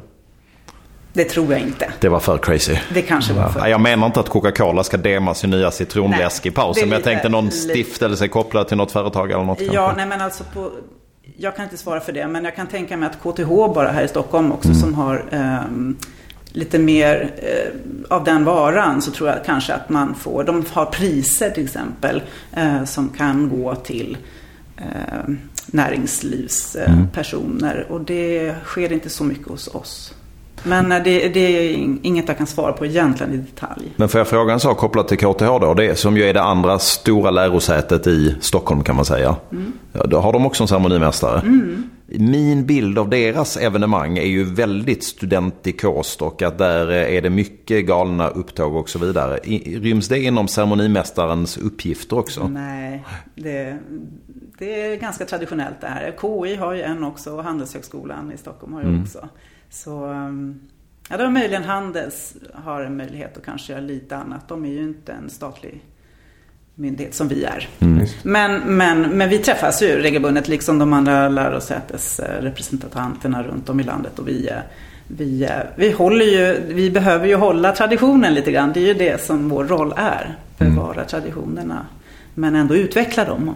Det 1.13 1.23
tror 1.23 1.51
jag 1.51 1.61
inte. 1.61 1.91
Det 1.99 2.09
var 2.09 2.19
för 2.19 2.37
crazy. 2.37 2.75
Det 2.93 3.01
kanske 3.01 3.33
var 3.33 3.49
för... 3.49 3.59
Ja, 3.59 3.69
Jag 3.69 3.81
menar 3.81 4.05
inte 4.07 4.19
att 4.19 4.29
Coca-Cola 4.29 4.83
ska 4.83 4.97
dema 4.97 5.33
sin 5.33 5.49
nya 5.49 5.71
citronläsk 5.71 6.45
i 6.45 6.51
pausen. 6.51 6.89
Men 6.89 6.95
jag 6.95 7.03
tänkte 7.03 7.29
någon 7.29 7.51
stiftelse 7.51 8.27
kopplad 8.27 8.67
till 8.67 8.77
något 8.77 8.91
företag 8.91 9.31
eller 9.31 9.43
något 9.43 9.61
Ja, 9.61 9.71
kanske. 9.73 9.97
nej 9.97 10.05
men 10.05 10.21
alltså 10.21 10.43
på, 10.53 10.71
jag 11.37 11.55
kan 11.55 11.63
inte 11.63 11.77
svara 11.77 11.99
för 11.99 12.11
det, 12.11 12.27
men 12.27 12.45
jag 12.45 12.55
kan 12.55 12.67
tänka 12.67 12.97
mig 12.97 13.09
att 13.09 13.19
KTH 13.19 13.73
bara 13.73 13.91
här 13.91 14.03
i 14.03 14.07
Stockholm 14.07 14.51
också 14.51 14.73
som 14.73 14.93
har 14.93 15.25
ehm, 15.31 15.97
lite 16.47 16.79
mer 16.79 17.31
eh, 17.37 17.71
av 18.09 18.23
den 18.23 18.45
varan 18.45 19.01
så 19.01 19.11
tror 19.11 19.29
jag 19.29 19.45
kanske 19.45 19.73
att 19.73 19.89
man 19.89 20.15
får, 20.15 20.43
de 20.43 20.65
har 20.71 20.85
priser 20.85 21.49
till 21.49 21.63
exempel 21.63 22.21
eh, 22.53 22.83
som 22.83 23.09
kan 23.09 23.49
gå 23.49 23.75
till 23.75 24.17
eh, 24.77 24.83
näringslivspersoner 25.65 27.85
och 27.89 28.01
det 28.01 28.55
sker 28.63 28.91
inte 28.91 29.09
så 29.09 29.23
mycket 29.23 29.47
hos 29.47 29.67
oss. 29.67 30.13
Men 30.65 30.91
eh, 30.91 31.03
det, 31.03 31.29
det 31.29 31.39
är 31.39 31.73
inget 32.01 32.27
jag 32.27 32.37
kan 32.37 32.47
svara 32.47 32.73
på 32.73 32.85
egentligen 32.85 33.33
i 33.33 33.37
detalj. 33.37 33.93
Men 33.95 34.09
får 34.09 34.19
jag 34.19 34.27
fråga 34.27 34.53
en 34.53 34.59
sak 34.59 34.77
kopplat 34.77 35.07
till 35.07 35.17
KTH 35.17 35.45
då? 35.45 35.73
Det 35.73 35.95
som 35.95 36.17
ju 36.17 36.23
är 36.23 36.33
det 36.33 36.41
andra 36.41 36.79
stora 36.79 37.31
lärosätet 37.31 38.07
i 38.07 38.35
Stockholm 38.41 38.83
kan 38.83 38.95
man 38.95 39.05
säga. 39.05 39.35
Ja, 39.93 40.05
då 40.05 40.19
har 40.19 40.33
de 40.33 40.45
också 40.45 40.63
en 40.63 40.67
ceremonimästare. 40.67 41.41
Min 42.07 42.65
bild 42.65 42.99
av 42.99 43.09
deras 43.09 43.57
evenemang 43.57 44.17
är 44.17 44.27
ju 44.27 44.43
väldigt 44.43 45.03
studentikost 45.03 46.21
och 46.21 46.41
att 46.41 46.57
där 46.57 46.91
är 46.91 47.21
det 47.21 47.29
mycket 47.29 47.85
galna 47.85 48.27
upptåg 48.27 48.75
och 48.75 48.89
så 48.89 48.99
vidare. 48.99 49.39
Ryms 49.65 50.07
det 50.07 50.19
inom 50.19 50.47
ceremonimästarens 50.47 51.57
uppgifter 51.57 52.17
också? 52.17 52.47
Nej, 52.47 53.05
det, 53.35 53.77
det 54.59 54.81
är 54.81 54.95
ganska 54.95 55.25
traditionellt 55.25 55.81
det 55.81 55.87
här. 55.87 56.15
KI 56.21 56.55
har 56.55 56.73
ju 56.73 56.81
en 56.81 57.03
också 57.03 57.31
och 57.31 57.43
Handelshögskolan 57.43 58.31
i 58.31 58.37
Stockholm 58.37 58.73
har 58.73 58.83
ju 58.83 59.01
också. 59.01 59.29
Så 59.69 60.05
um, 60.05 60.59
ja, 61.09 61.17
då 61.17 61.29
möjligen 61.29 61.63
Handels 61.63 62.33
har 62.53 62.81
en 62.81 62.97
möjlighet 62.97 63.37
att 63.37 63.45
kanske 63.45 63.73
göra 63.73 63.81
lite 63.81 64.17
annat. 64.17 64.47
De 64.47 64.65
är 64.65 64.69
ju 64.69 64.83
inte 64.83 65.13
en 65.13 65.29
statlig 65.29 65.83
myndighet 66.75 67.15
som 67.15 67.27
vi 67.27 67.43
är. 67.43 67.69
Men, 68.23 68.77
men, 68.77 69.01
men 69.01 69.29
vi 69.29 69.37
träffas 69.37 69.81
ju 69.81 69.87
regelbundet 69.87 70.47
liksom 70.47 70.79
de 70.79 70.93
andra 70.93 71.29
lärosätesrepresentanterna 71.29 73.43
runt 73.43 73.69
om 73.69 73.79
i 73.79 73.83
landet. 73.83 74.19
Och 74.19 74.27
vi, 74.27 74.49
vi, 75.07 75.49
vi, 75.75 75.91
håller 75.91 76.25
ju, 76.25 76.61
vi 76.73 76.91
behöver 76.91 77.27
ju 77.27 77.35
hålla 77.35 77.71
traditionen 77.71 78.33
lite 78.33 78.51
grann. 78.51 78.71
Det 78.73 78.79
är 78.79 78.87
ju 78.87 78.93
det 78.93 79.21
som 79.21 79.49
vår 79.49 79.63
roll 79.63 79.93
är. 79.97 80.35
Bevara 80.57 81.05
traditionerna. 81.05 81.85
Men 82.33 82.55
ändå 82.55 82.75
utveckla 82.75 83.25
dem. 83.25 83.55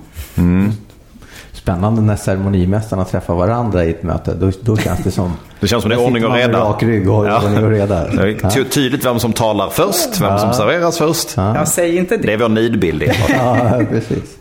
Spännande 1.60 2.01
när 2.01 2.16
ceremonimästarna 2.16 3.06
träffar 3.06 3.36
varandra 3.36 3.86
i 3.86 3.89
ett 3.89 4.04
möte. 4.04 4.34
Då, 4.36 4.51
då 4.62 4.78
känns 4.78 5.00
det 5.04 5.12
som... 5.12 5.34
Det 5.60 5.68
känns 5.68 5.82
som 5.82 5.89
det 5.89 5.96
är 5.96 6.06
ordning 6.06 6.25
och 6.25 6.34
reda. 6.34 6.60
rak 6.60 6.84
rygg 6.84 7.10
och 7.10 7.25
Ja. 7.28 7.42
ordning 7.46 7.63
och 7.63 7.70
reda. 7.72 8.08
Det 8.08 8.22
är 8.32 8.50
ty- 8.50 8.63
tydligt 8.63 9.06
vem 9.06 9.20
som 9.20 9.34
talar 9.34 9.70
först, 9.70 10.22
vem 10.22 10.39
som 10.39 10.54
serveras 10.54 10.98
först. 10.98 11.38
Jag 11.38 11.68
säger 11.68 12.00
inte 12.00 12.18
det. 12.18 12.24
Det 12.28 12.34
är 12.34 12.38
vår 12.38 12.50
nidbild. 12.50 13.04
Ja, 13.30 13.82
precis. 13.89 14.38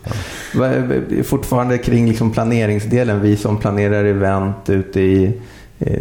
Fortfarande 1.29 1.79
kring 1.79 2.09
liksom 2.09 2.31
planeringsdelen, 2.31 3.21
vi 3.21 3.37
som 3.37 3.57
planerar 3.57 4.05
event 4.05 4.71
ute 4.71 5.01
i 5.01 5.41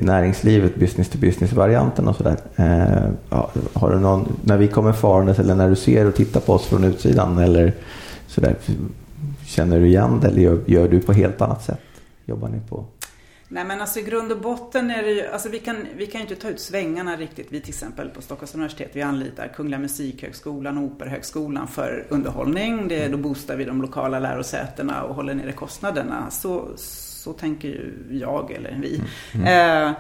näringslivet, 0.02 0.76
business 0.76 1.10
to 1.10 1.18
business-varianten 1.18 2.08
och 2.08 2.16
sådär. 2.16 2.36
Eh, 2.56 3.10
ja, 3.30 3.50
har 3.74 3.90
du 3.90 4.00
någon, 4.00 4.36
när 4.44 4.58
vi 4.58 4.68
kommer 4.68 4.94
farandes 4.94 5.40
eller 5.40 5.56
när 5.56 5.70
du 5.70 5.76
ser 5.76 6.06
och 6.08 6.16
tittar 6.16 6.40
på 6.40 6.54
oss 6.54 6.66
från 6.66 6.84
utsidan 6.84 7.38
eller 7.38 7.74
sådär, 8.28 8.56
känner 9.48 9.80
du 9.80 9.88
igen 9.88 10.20
det 10.22 10.27
eller 10.27 10.42
gör, 10.42 10.63
gör 10.66 10.88
du 10.88 11.00
på 11.00 11.13
helt 11.13 11.42
annat 11.42 11.63
sätt? 11.63 11.82
Jobbar 12.25 12.50
ni 12.50 12.60
på? 12.70 12.86
Nej 13.48 13.66
men 13.66 13.82
alltså 13.82 14.00
i 14.00 14.04
grund 14.04 14.32
och 14.32 14.42
botten 14.42 14.92
är 14.92 15.04
det 15.04 15.12
ju, 15.12 15.27
alltså 15.27 15.50
vi 15.50 15.60
kan, 15.60 15.88
vi 15.98 16.06
kan 16.06 16.22
ju 16.22 16.27
inte 16.27 16.42
ta 16.42 16.50
ut 16.50 16.60
svängarna 16.60 17.16
riktigt. 17.16 17.48
Vi 17.50 17.62
till 17.62 17.70
exempel 17.70 18.10
på 18.10 18.22
Stockholms 18.22 18.56
universitet, 18.56 18.92
vi 18.94 19.01
anlitar 19.01 19.48
Kungliga 19.56 19.80
Musikhögskolan 19.80 20.77
och 20.77 20.84
Operahögskolan 20.84 21.68
för 21.68 22.08
underhållning. 22.10 22.88
Det, 22.88 23.08
då 23.08 23.18
boostar 23.18 23.56
vi 23.56 23.66
de 23.66 23.82
lokala 23.82 24.20
lärosätena 24.20 25.04
och 25.04 25.16
håller 25.16 25.34
nere 25.34 25.51
kostnaderna. 25.51 26.32
Så, 26.32 26.68
så 26.75 27.34
tänker 27.34 27.68
ju 27.68 27.94
jag 28.12 28.51
eller 28.51 28.80
vi. 28.82 29.01
Eh, 29.34 29.92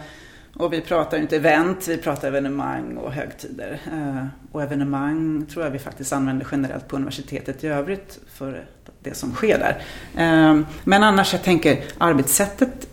och 0.57 0.73
vi 0.73 0.81
pratar 0.81 1.17
ju 1.17 1.23
inte 1.23 1.35
event, 1.35 1.87
vi 1.87 1.97
pratar 1.97 2.27
evenemang 2.27 2.97
och 2.97 3.11
högtider. 3.11 3.79
Eh, 3.91 4.25
och 4.51 4.63
evenemang 4.63 5.45
tror 5.53 5.65
jag 5.65 5.71
vi 5.71 5.79
faktiskt 5.79 6.13
använder 6.13 6.47
generellt 6.51 6.87
på 6.87 6.95
universitetet 6.95 7.63
i 7.63 7.67
övrigt 7.67 8.19
för 8.33 8.65
det 9.03 9.13
som 9.13 9.33
sker 9.33 9.59
där. 9.59 9.81
Eh, 10.23 10.61
men 10.83 11.03
annars, 11.03 11.33
jag 11.33 11.43
tänker 11.43 11.83
arbetssättet 11.97 12.87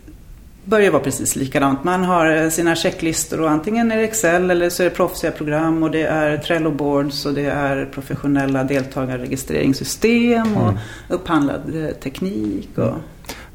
börjar 0.65 0.91
vara 0.91 1.03
precis 1.03 1.35
likadant. 1.35 1.83
Man 1.83 2.03
har 2.03 2.49
sina 2.49 2.75
checklistor 2.75 3.41
och 3.41 3.49
antingen 3.49 3.91
är 3.91 3.97
det 3.97 4.03
Excel 4.03 4.51
eller 4.51 4.69
så 4.69 4.83
är 4.83 4.89
det 4.89 4.95
proffsiga 4.95 5.31
program 5.31 5.83
och 5.83 5.91
det 5.91 6.03
är 6.03 6.37
Trello 6.37 6.71
boards 6.71 7.25
och 7.25 7.33
det 7.33 7.45
är 7.45 7.85
professionella 7.85 8.63
deltagarregistreringssystem 8.63 10.57
och 10.57 10.73
upphandlad 11.09 11.75
eh, 11.75 11.89
teknik. 11.89 12.69
Och, 12.77 12.93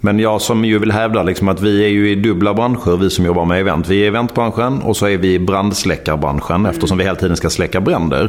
men 0.00 0.18
jag 0.18 0.40
som 0.40 0.64
ju 0.64 0.78
vill 0.78 0.92
hävda 0.92 1.22
liksom 1.22 1.48
att 1.48 1.60
vi 1.60 1.84
är 1.84 1.88
ju 1.88 2.10
i 2.10 2.14
dubbla 2.14 2.54
branscher, 2.54 2.96
vi 2.96 3.10
som 3.10 3.24
jobbar 3.24 3.44
med 3.44 3.60
event. 3.60 3.88
Vi 3.88 4.00
är 4.00 4.04
i 4.04 4.06
eventbranschen 4.06 4.82
och 4.82 4.96
så 4.96 5.06
är 5.06 5.18
vi 5.18 5.34
i 5.34 5.38
brandsläckarbranschen 5.38 6.66
eftersom 6.66 6.98
vi 6.98 7.04
hela 7.04 7.16
tiden 7.16 7.36
ska 7.36 7.50
släcka 7.50 7.80
bränder. 7.80 8.24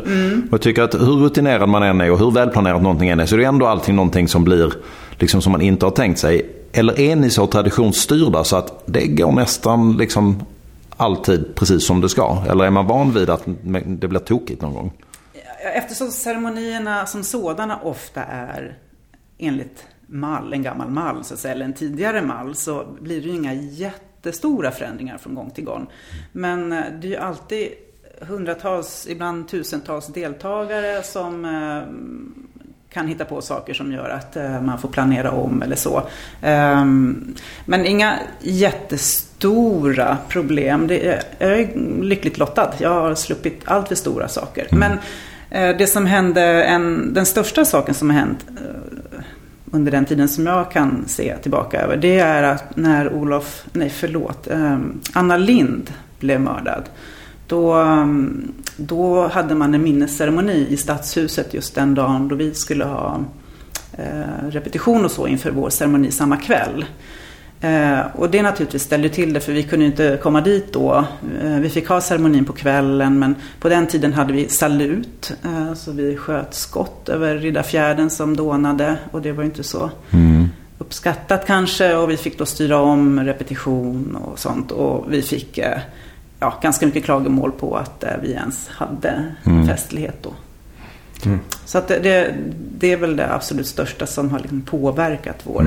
Och 0.48 0.54
jag 0.54 0.62
tycker 0.62 0.82
att 0.82 0.94
hur 0.94 1.24
rutinerad 1.24 1.70
man 1.70 1.84
än 1.84 2.02
är 2.02 2.12
och 2.12 2.20
hur 2.20 2.32
välplanerat 2.32 2.82
någonting 2.82 3.10
än 3.10 3.20
är 3.20 3.26
så 3.26 3.36
är 3.36 3.40
det 3.40 3.46
ändå 3.46 3.68
allting 3.68 3.96
någonting 3.96 4.28
som 4.28 4.44
blir 4.44 4.74
liksom 5.20 5.42
som 5.42 5.52
man 5.52 5.62
inte 5.62 5.86
har 5.86 5.92
tänkt 5.92 6.20
sig. 6.20 6.50
Eller 6.72 7.00
är 7.00 7.16
ni 7.16 7.30
så 7.30 7.48
traditionsstyrda 7.48 8.44
så 8.44 8.56
att 8.56 8.84
det 8.86 9.08
går 9.08 9.32
nästan 9.32 9.98
liksom 9.98 10.44
alltid 10.98 11.56
precis 11.56 11.86
som 11.86 12.02
det 12.02 12.10
ska? 12.10 12.38
Eller 12.50 12.66
är 12.66 12.70
man 12.70 12.88
van 12.88 13.12
vid 13.12 13.30
att 13.30 13.44
det 13.86 14.08
blir 14.08 14.20
tokigt 14.20 14.62
någon 14.62 14.74
gång? 14.74 14.92
Eftersom 15.76 16.12
ceremonierna 16.12 17.06
som 17.06 17.24
sådana 17.24 17.80
ofta 17.84 18.24
är 18.24 18.78
enligt 19.38 19.86
mall, 20.12 20.54
en 20.54 20.64
gammal 20.64 20.90
mall 20.90 21.24
så 21.24 21.34
att 21.34 21.40
säga, 21.40 21.54
eller 21.54 21.66
en 21.66 21.74
tidigare 21.74 22.22
mall, 22.22 22.56
så 22.56 22.86
blir 23.00 23.22
det 23.22 23.28
ju 23.28 23.36
inga 23.36 23.54
jättestora 23.54 24.72
förändringar 24.72 25.18
från 25.18 25.36
gång 25.36 25.52
till 25.52 25.64
gång. 25.64 25.88
Men 26.32 26.72
eh, 26.72 26.84
det 27.02 27.08
är 27.08 27.12
ju 27.12 27.18
alltid 27.18 27.70
hundratals, 28.22 29.08
ibland 29.10 29.48
tusentals 29.48 30.08
deltagare 30.08 31.04
som 31.04 31.46
eh, 31.46 31.84
kan 32.94 33.08
hitta 33.08 33.26
på 33.26 33.42
saker 33.42 33.74
som 33.74 33.92
gör 33.92 34.10
att 34.10 34.36
eh, 34.36 34.62
man 34.62 34.80
får 34.80 34.90
planera 34.90 35.32
om 35.32 35.62
eller 35.62 35.76
så. 35.76 36.04
Ehm, 36.42 37.36
Men 37.66 37.86
inga 37.86 38.20
jättestora 38.42 40.18
problem. 40.30 40.90
Jag 40.90 41.50
är 41.60 42.02
lyckligt 42.02 42.38
lottad. 42.38 42.74
Jag 42.78 42.90
har 42.90 43.16
sluppit 43.16 43.62
allt 43.66 43.88
för 43.88 43.96
stora 43.96 44.28
saker. 44.28 44.68
Men 44.72 44.92
eh, 45.50 45.78
det 45.78 45.88
som 45.88 46.06
hände, 46.06 46.64
en, 46.64 47.14
den 47.14 47.26
största 47.26 47.66
saken 47.66 47.94
som 47.94 48.10
har 48.10 48.18
hänt 48.18 48.46
under 49.72 49.92
den 49.92 50.06
tiden 50.06 50.30
som 50.30 50.46
jag 50.46 50.72
kan 50.72 51.04
se 51.08 51.38
tillbaka 51.38 51.82
över, 51.82 51.98
det 51.98 52.20
är 52.20 52.44
att 52.44 52.78
när 52.78 53.14
Olof, 53.14 53.66
nej 53.74 53.90
förlåt, 53.90 54.48
ehm, 54.48 55.00
Anna 55.14 55.38
Lind 55.38 55.94
blev 56.20 56.42
mördad. 56.42 56.84
Då, 57.48 57.74
ehm, 57.74 58.52
då 58.78 59.28
hade 59.28 59.56
man 59.56 59.74
en 59.74 59.84
minnesceremoni 59.84 60.68
i 60.70 60.78
Stadshuset 60.78 61.54
just 61.54 61.76
den 61.76 61.96
dagen 61.96 62.28
då 62.28 62.36
vi 62.36 62.54
skulle 62.54 62.86
ha 62.86 63.20
eh, 63.98 64.50
repetition 64.50 65.06
och 65.06 65.12
så 65.12 65.28
inför 65.28 65.52
vår 65.52 65.70
ceremoni 65.70 66.12
samma 66.12 66.38
kväll. 66.38 66.86
Eh, 67.62 68.00
och 68.16 68.30
det 68.30 68.42
naturligtvis 68.42 68.84
ställde 68.84 69.10
till 69.10 69.34
det 69.34 69.40
för 69.40 69.54
vi 69.54 69.64
kunde 69.64 69.86
inte 69.86 70.20
komma 70.24 70.42
dit 70.42 70.74
då. 70.74 71.06
Eh, 71.44 71.56
vi 71.56 71.70
fick 71.70 71.88
ha 71.88 72.02
ceremonin 72.02 72.46
på 72.46 72.54
kvällen 72.54 73.20
men 73.20 73.36
på 73.60 73.70
den 73.70 73.88
tiden 73.88 74.14
hade 74.14 74.34
vi 74.34 74.50
salut. 74.50 75.34
Eh, 75.44 75.74
så 75.74 75.92
vi 75.92 76.18
sköt 76.18 76.54
skott 76.54 77.10
över 77.10 77.36
Riddarfjärden 77.36 78.10
som 78.10 78.38
dånade 78.38 78.98
och 79.12 79.22
det 79.22 79.32
var 79.32 79.44
inte 79.44 79.64
så 79.64 79.90
uppskattat 80.78 81.48
kanske. 81.48 81.96
Och 81.96 82.10
vi 82.10 82.18
fick 82.18 82.38
då 82.38 82.46
styra 82.46 82.78
om 82.78 83.20
repetition 83.20 84.16
och 84.16 84.40
sånt. 84.40 84.72
Och 84.72 85.06
vi 85.14 85.22
fick 85.22 85.60
ja, 86.40 86.54
ganska 86.62 86.86
mycket 86.86 87.04
klagomål 87.04 87.52
på 87.52 87.76
att 87.76 88.04
vi 88.22 88.32
ens 88.32 88.68
hade 88.68 89.36
festlighet 89.68 90.18
då. 90.22 90.34
Så 91.66 91.78
att 91.78 91.88
det, 91.88 92.00
det, 92.00 92.36
det 92.78 92.92
är 92.92 92.98
väl 92.98 93.16
det 93.16 93.34
absolut 93.34 93.68
största 93.68 94.08
som 94.08 94.30
har 94.30 94.40
liksom 94.40 94.62
påverkat 94.62 95.40
vår, 95.44 95.64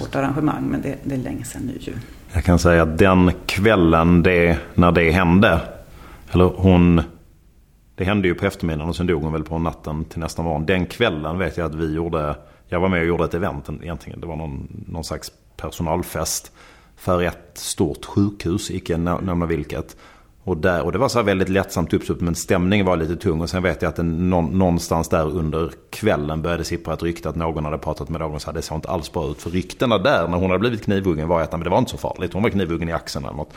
vårt 0.00 0.14
arrangemang. 0.14 0.64
Men 0.64 0.82
det, 0.82 0.96
det 1.04 1.14
är 1.14 1.18
länge 1.18 1.44
sedan 1.44 1.62
nu 1.62 1.78
ju. 1.80 1.92
Jag 2.32 2.44
kan 2.44 2.58
säga 2.58 2.82
att 2.82 2.98
den 2.98 3.32
kvällen 3.46 4.22
det, 4.22 4.58
när 4.74 4.92
det 4.92 5.10
hände, 5.10 5.60
eller 6.32 6.44
hon, 6.44 7.02
det 7.94 8.04
hände 8.04 8.28
ju 8.28 8.34
på 8.34 8.46
eftermiddagen 8.46 8.88
och 8.88 8.96
sen 8.96 9.06
dog 9.06 9.22
hon 9.22 9.32
väl 9.32 9.44
på 9.44 9.58
natten 9.58 10.04
till 10.04 10.18
nästa 10.18 10.42
morgon. 10.42 10.66
Den 10.66 10.86
kvällen 10.86 11.38
vet 11.38 11.56
jag 11.56 11.66
att 11.66 11.74
vi 11.74 11.94
gjorde, 11.94 12.36
jag 12.68 12.80
var 12.80 12.88
med 12.88 13.00
och 13.00 13.06
gjorde 13.06 13.24
ett 13.24 13.34
event 13.34 13.68
egentligen. 13.82 14.20
Det 14.20 14.26
var 14.26 14.36
någon, 14.36 14.84
någon 14.88 15.04
slags 15.04 15.32
personalfest. 15.56 16.52
för 16.96 17.22
ett 17.22 17.50
stort 17.54 18.04
sjukhus, 18.04 18.70
icke 18.70 18.96
nämna 18.96 19.46
vilket. 19.46 19.96
Och, 20.46 20.56
där, 20.56 20.82
och 20.82 20.92
det 20.92 20.98
var 20.98 21.08
så 21.08 21.22
väldigt 21.22 21.48
lättsamt 21.48 21.92
uppslupp 21.92 22.20
men 22.20 22.34
stämningen 22.34 22.86
var 22.86 22.96
lite 22.96 23.16
tung. 23.16 23.40
Och 23.40 23.50
sen 23.50 23.62
vet 23.62 23.82
jag 23.82 23.88
att 23.88 23.96
den, 23.96 24.30
någonstans 24.30 25.08
där 25.08 25.36
under 25.36 25.70
kvällen 25.90 26.42
började 26.42 26.64
sippra 26.64 26.94
ett 26.94 27.02
rykte 27.02 27.28
att 27.28 27.36
någon 27.36 27.64
hade 27.64 27.78
pratat 27.78 28.08
med 28.08 28.20
någon 28.20 28.34
och 28.34 28.42
sa 28.42 28.48
att 28.48 28.56
det 28.56 28.62
såg 28.62 28.78
inte 28.78 28.88
alls 28.88 29.12
bra 29.12 29.30
ut. 29.30 29.42
För 29.42 29.50
ryktena 29.50 29.98
där 29.98 30.28
när 30.28 30.38
hon 30.38 30.50
hade 30.50 30.58
blivit 30.58 30.84
knivhuggen 30.84 31.28
var 31.28 31.40
att 31.40 31.52
men 31.52 31.60
det 31.60 31.70
var 31.70 31.78
inte 31.78 31.90
så 31.90 31.96
farligt. 31.96 32.32
Hon 32.32 32.42
var 32.42 32.50
knivhuggen 32.50 32.88
i 32.88 32.92
axeln 32.92 33.24
eller 33.24 33.36
något. 33.36 33.52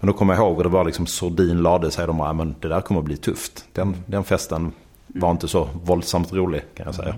Men 0.00 0.06
då 0.06 0.12
kommer 0.12 0.34
jag 0.34 0.42
ihåg 0.42 0.56
och 0.56 0.62
det 0.62 0.68
var 0.68 0.84
liksom 0.84 1.06
sordin 1.06 1.62
lade 1.62 1.90
sig. 1.90 2.06
De 2.06 2.18
bara, 2.18 2.32
men 2.32 2.54
det 2.60 2.68
där 2.68 2.80
kommer 2.80 3.00
att 3.00 3.06
bli 3.06 3.16
tufft. 3.16 3.64
Den, 3.72 3.96
den 4.06 4.24
festen 4.24 4.72
var 5.06 5.30
inte 5.30 5.48
så 5.48 5.68
våldsamt 5.84 6.32
rolig 6.32 6.62
kan 6.76 6.86
jag 6.86 6.94
säga. 6.94 7.14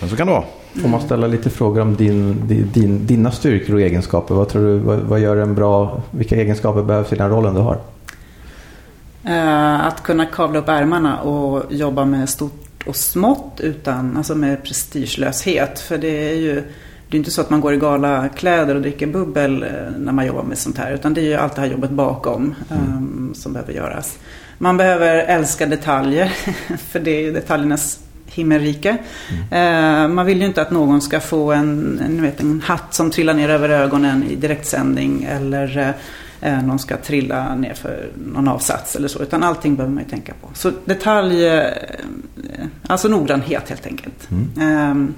Men 0.00 0.10
så 0.10 0.16
kan 0.16 0.26
det 0.26 0.32
vara. 0.32 0.44
Får 0.82 0.88
man 0.88 1.00
ställa 1.00 1.26
lite 1.26 1.50
frågor 1.50 1.80
om 1.80 1.96
din, 1.96 2.46
din, 2.72 3.06
dina 3.06 3.30
styrkor 3.30 3.74
och 3.74 3.80
egenskaper? 3.80 4.34
Vad 4.34 4.48
tror 4.48 4.62
du, 4.62 4.78
vad, 4.78 4.98
vad 4.98 5.20
gör 5.20 5.36
en 5.36 5.54
bra, 5.54 6.02
vilka 6.10 6.36
egenskaper 6.36 6.82
behövs 6.82 7.12
i 7.12 7.16
den 7.16 7.30
rollen 7.30 7.54
du 7.54 7.60
har? 7.60 7.78
Uh, 9.26 9.86
att 9.86 10.02
kunna 10.02 10.26
kavla 10.26 10.58
upp 10.58 10.68
ärmarna 10.68 11.20
och 11.20 11.72
jobba 11.72 12.04
med 12.04 12.28
stort 12.28 12.86
och 12.86 12.96
smått 12.96 13.60
utan, 13.60 14.16
alltså 14.16 14.34
med 14.34 14.62
prestigelöshet. 14.62 15.80
För 15.80 15.98
det 15.98 16.30
är 16.30 16.34
ju 16.34 16.62
det 17.12 17.16
är 17.16 17.18
inte 17.18 17.30
så 17.30 17.40
att 17.40 17.50
man 17.50 17.60
går 17.60 17.74
i 17.74 17.76
galakläder 17.76 18.74
och 18.74 18.82
dricker 18.82 19.06
bubbel 19.06 19.62
eh, 19.62 19.68
när 19.98 20.12
man 20.12 20.26
jobbar 20.26 20.42
med 20.42 20.58
sånt 20.58 20.78
här. 20.78 20.92
Utan 20.92 21.14
det 21.14 21.20
är 21.20 21.24
ju 21.24 21.34
allt 21.34 21.54
det 21.54 21.60
här 21.60 21.68
jobbet 21.68 21.90
bakom 21.90 22.54
mm. 22.70 22.82
um, 22.82 23.32
som 23.34 23.52
behöver 23.52 23.72
göras. 23.72 24.18
Man 24.58 24.76
behöver 24.76 25.16
älska 25.16 25.66
detaljer. 25.66 26.26
För 26.90 27.00
det 27.00 27.10
är 27.10 27.20
ju 27.20 27.32
detaljernas 27.32 27.98
himmelrike. 28.26 28.96
Mm. 29.50 30.04
Uh, 30.04 30.14
man 30.14 30.26
vill 30.26 30.40
ju 30.40 30.46
inte 30.46 30.62
att 30.62 30.70
någon 30.70 31.00
ska 31.00 31.20
få 31.20 31.52
en, 31.52 32.00
en, 32.06 32.22
vet, 32.22 32.40
en 32.40 32.60
hatt 32.60 32.94
som 32.94 33.10
trillar 33.10 33.34
ner 33.34 33.48
över 33.48 33.68
ögonen 33.68 34.24
i 34.24 34.34
direktsändning. 34.34 35.24
Eller 35.30 35.94
någon 36.42 36.78
ska 36.78 36.96
trilla 36.96 37.54
ner 37.54 37.74
för 37.74 38.10
någon 38.26 38.48
avsats 38.48 38.96
eller 38.96 39.08
så. 39.08 39.22
Utan 39.22 39.42
allting 39.42 39.76
behöver 39.76 39.94
man 39.94 40.02
ju 40.02 40.10
tänka 40.10 40.34
på. 40.40 40.48
Så 40.54 40.72
detalj, 40.84 41.46
uh, 41.46 41.62
alltså 42.86 43.08
noggrannhet 43.08 43.68
helt 43.68 43.86
enkelt. 43.86 44.28
Mm. 44.30 44.90
Um, 44.90 45.14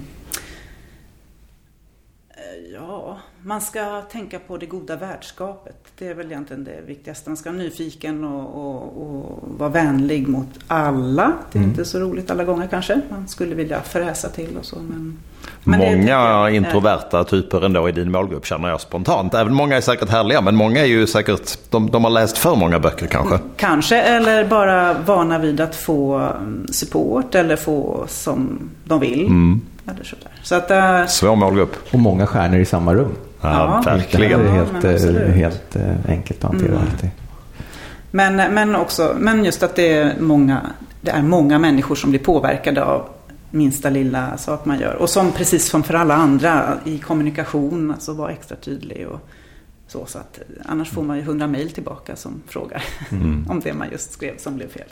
man 3.45 3.61
ska 3.61 4.03
tänka 4.03 4.39
på 4.39 4.57
det 4.57 4.67
goda 4.67 4.97
värdskapet. 4.97 5.84
Det 5.99 6.09
är 6.09 6.15
väl 6.15 6.27
egentligen 6.27 6.65
det 6.65 6.81
viktigaste. 6.87 7.31
Man 7.31 7.37
ska 7.37 7.51
vara 7.51 7.59
nyfiken 7.59 8.25
och, 8.25 8.67
och, 8.67 9.03
och 9.03 9.43
vara 9.59 9.69
vänlig 9.69 10.29
mot 10.29 10.49
alla. 10.67 11.33
Det 11.53 11.59
är 11.59 11.63
mm. 11.63 11.71
inte 11.71 11.85
så 11.85 11.99
roligt 11.99 12.31
alla 12.31 12.45
gånger 12.45 12.67
kanske. 12.67 13.01
Man 13.11 13.29
skulle 13.29 13.55
vilja 13.55 13.81
föräsa 13.81 14.29
till 14.29 14.57
och 14.59 14.65
så. 14.65 14.77
Men, 14.77 15.19
men 15.65 15.79
många 15.79 16.45
det, 16.45 16.57
introverta 16.57 17.19
äh, 17.19 17.25
typer 17.25 17.65
ändå 17.65 17.89
i 17.89 17.93
din 17.93 18.11
målgrupp 18.11 18.47
känner 18.47 18.69
jag 18.69 18.81
spontant. 18.81 19.35
Även 19.35 19.55
många 19.55 19.77
är 19.77 19.81
säkert 19.81 20.09
härliga 20.09 20.41
men 20.41 20.57
många 20.57 20.81
är 20.81 20.87
ju 20.87 21.07
säkert, 21.07 21.59
de, 21.71 21.91
de 21.91 22.05
har 22.05 22.11
läst 22.11 22.39
för 22.39 22.57
många 22.57 22.79
böcker 22.79 23.07
kanske. 23.07 23.39
Kanske 23.57 24.03
eller 24.03 24.45
bara 24.45 24.93
vana 24.93 25.39
vid 25.39 25.61
att 25.61 25.77
få 25.77 26.15
mm, 26.17 26.67
support 26.71 27.35
eller 27.35 27.57
få 27.57 28.05
som 28.09 28.71
de 28.85 29.01
vill. 29.01 29.27
Mm. 29.27 29.61
Eller 29.87 30.05
så, 30.05 30.17
så 30.43 30.55
att, 30.55 30.71
äh, 30.71 31.07
Svår 31.07 31.37
målgrupp. 31.37 31.77
Och 31.93 31.99
många 31.99 32.27
stjärnor 32.27 32.59
i 32.59 32.65
samma 32.65 32.95
rum. 32.95 33.15
Ja, 33.45 33.83
ja 33.87 33.93
verkligen. 33.93 34.41
Det 34.41 34.49
är 34.49 34.53
helt, 34.53 35.15
ja, 35.21 35.33
helt 35.33 35.77
eh, 35.77 35.83
enkelt 36.09 36.45
att 36.45 36.51
hantera 36.51 36.73
mm. 36.73 36.83
alltid. 36.83 37.11
Men, 38.11 38.37
men, 38.37 38.77
också, 38.77 39.17
men 39.19 39.45
just 39.45 39.63
att 39.63 39.77
det 39.77 39.93
är, 39.93 40.15
många, 40.21 40.61
det 41.01 41.11
är 41.11 41.23
många 41.23 41.59
människor 41.59 41.95
som 41.95 42.11
blir 42.11 42.21
påverkade 42.21 42.85
av 42.85 43.09
minsta 43.51 43.91
lilla 43.91 44.37
sak 44.37 44.65
man 44.65 44.79
gör. 44.79 44.95
Och 44.95 45.11
som 45.11 45.33
precis 45.33 45.69
som 45.69 45.83
för 45.83 45.95
alla 45.95 46.15
andra 46.15 46.79
i 46.85 46.99
kommunikation, 46.99 47.91
alltså 47.91 48.13
vara 48.13 48.33
extra 48.33 48.57
tydlig. 48.57 49.07
Och 49.09 49.21
så, 49.87 50.07
så 50.07 50.19
att, 50.19 50.39
annars 50.65 50.91
får 50.91 51.03
man 51.03 51.17
ju 51.17 51.23
hundra 51.23 51.47
mejl 51.47 51.71
tillbaka 51.71 52.17
som 52.17 52.43
frågar 52.47 52.83
mm. 53.11 53.47
om 53.51 53.61
det 53.61 53.75
man 53.75 53.89
just 53.93 54.13
skrev 54.13 54.37
som 54.39 54.57
blev 54.57 54.69
fel. 54.69 54.89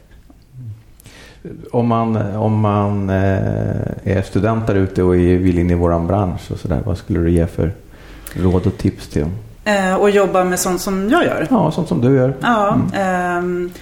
Om 1.73 1.87
man, 1.87 2.17
om 2.37 2.61
man 2.61 3.11
eh, 3.11 4.17
är 4.17 4.23
student 4.23 4.67
där 4.67 4.75
ute 4.75 5.03
och 5.03 5.15
vill 5.15 5.59
in 5.59 5.71
i 5.71 5.75
våran 5.75 6.07
bransch 6.07 6.51
och 6.51 6.59
sådär, 6.59 6.83
vad 6.85 6.99
skulle 6.99 7.21
du 7.21 7.31
ge 7.31 7.47
för 7.47 7.73
råd 8.35 8.67
och 8.67 8.79
tips 8.79 9.09
till 9.09 9.23
dem? 9.23 9.33
Eh, 9.65 9.95
och 9.95 10.11
jobba 10.11 10.45
med 10.45 10.61
sånt 10.61 10.81
som 10.81 11.11
jag 11.11 11.25
gör? 11.25 11.47
Ja, 11.51 11.71
sånt 11.71 11.89
som 11.89 12.01
du 12.01 12.17
gör. 12.17 12.35
Ja, 12.41 12.79
mm. 12.95 13.67
eh, 13.67 13.73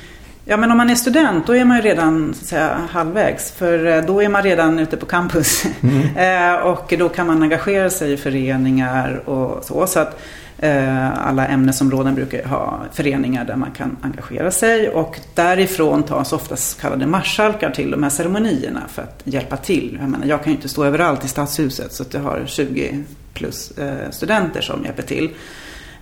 ja 0.45 0.57
men 0.57 0.71
om 0.71 0.77
man 0.77 0.91
är 0.91 0.95
student 0.95 1.47
då 1.47 1.57
är 1.57 1.65
man 1.65 1.77
ju 1.77 1.83
redan 1.83 2.35
så 2.35 2.43
att 2.43 2.49
säga, 2.49 2.77
halvvägs. 2.91 3.53
För 3.53 3.87
eh, 3.87 4.03
då 4.03 4.23
är 4.23 4.29
man 4.29 4.43
redan 4.43 4.79
ute 4.79 4.97
på 4.97 5.07
campus. 5.07 5.65
Mm. 5.81 6.17
eh, 6.57 6.61
och 6.61 6.95
då 6.99 7.09
kan 7.09 7.27
man 7.27 7.43
engagera 7.43 7.91
sig 7.91 8.13
i 8.13 8.17
föreningar 8.17 9.29
och 9.29 9.65
så. 9.65 9.87
så 9.87 10.01
att, 10.01 10.21
Eh, 10.63 11.27
alla 11.27 11.47
ämnesområden 11.47 12.15
brukar 12.15 12.45
ha 12.45 12.85
föreningar 12.93 13.45
där 13.45 13.57
man 13.57 13.71
kan 13.71 13.97
engagera 14.03 14.51
sig 14.51 14.89
och 14.89 15.21
därifrån 15.35 16.03
tas 16.03 16.33
ofta 16.33 16.57
så 16.57 16.81
kallade 16.81 17.07
marskalkar 17.07 17.71
till 17.71 17.91
de 17.91 18.03
här 18.03 18.11
ceremonierna 18.11 18.81
för 18.89 19.03
att 19.03 19.23
hjälpa 19.25 19.57
till. 19.57 19.99
Jag, 20.01 20.11
menar, 20.11 20.27
jag 20.27 20.43
kan 20.43 20.53
ju 20.53 20.57
inte 20.57 20.69
stå 20.69 20.85
överallt 20.85 21.25
i 21.25 21.29
stadshuset 21.29 21.93
så 21.93 22.03
att 22.03 22.15
jag 22.15 22.21
har 22.21 22.43
20 22.47 23.05
plus 23.35 23.71
eh, 23.79 24.11
studenter 24.11 24.61
som 24.61 24.85
hjälper 24.85 25.03
till. 25.03 25.31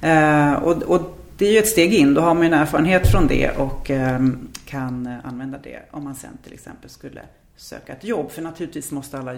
Eh, 0.01 0.53
och, 0.53 0.83
och, 0.83 1.15
det 1.37 1.47
är 1.47 1.53
ju 1.53 1.59
ett 1.59 1.69
steg 1.69 1.95
in, 1.95 2.15
då 2.15 2.21
har 2.21 2.35
man 2.35 2.45
en 2.45 2.53
erfarenhet 2.53 3.11
från 3.11 3.27
det 3.27 3.51
och 3.51 3.91
ehm, 3.91 4.49
kan 4.67 5.07
använda 5.25 5.59
det 5.63 5.79
om 5.91 6.05
man 6.05 6.15
sen 6.15 6.39
till 6.45 6.53
exempel 6.53 6.91
skulle 6.91 7.21
söka 7.57 7.93
ett 7.93 8.05
jobb. 8.05 8.31
För 8.31 8.43
naturligtvis 8.43 8.93
måste 8.93 9.19
alla 9.19 9.35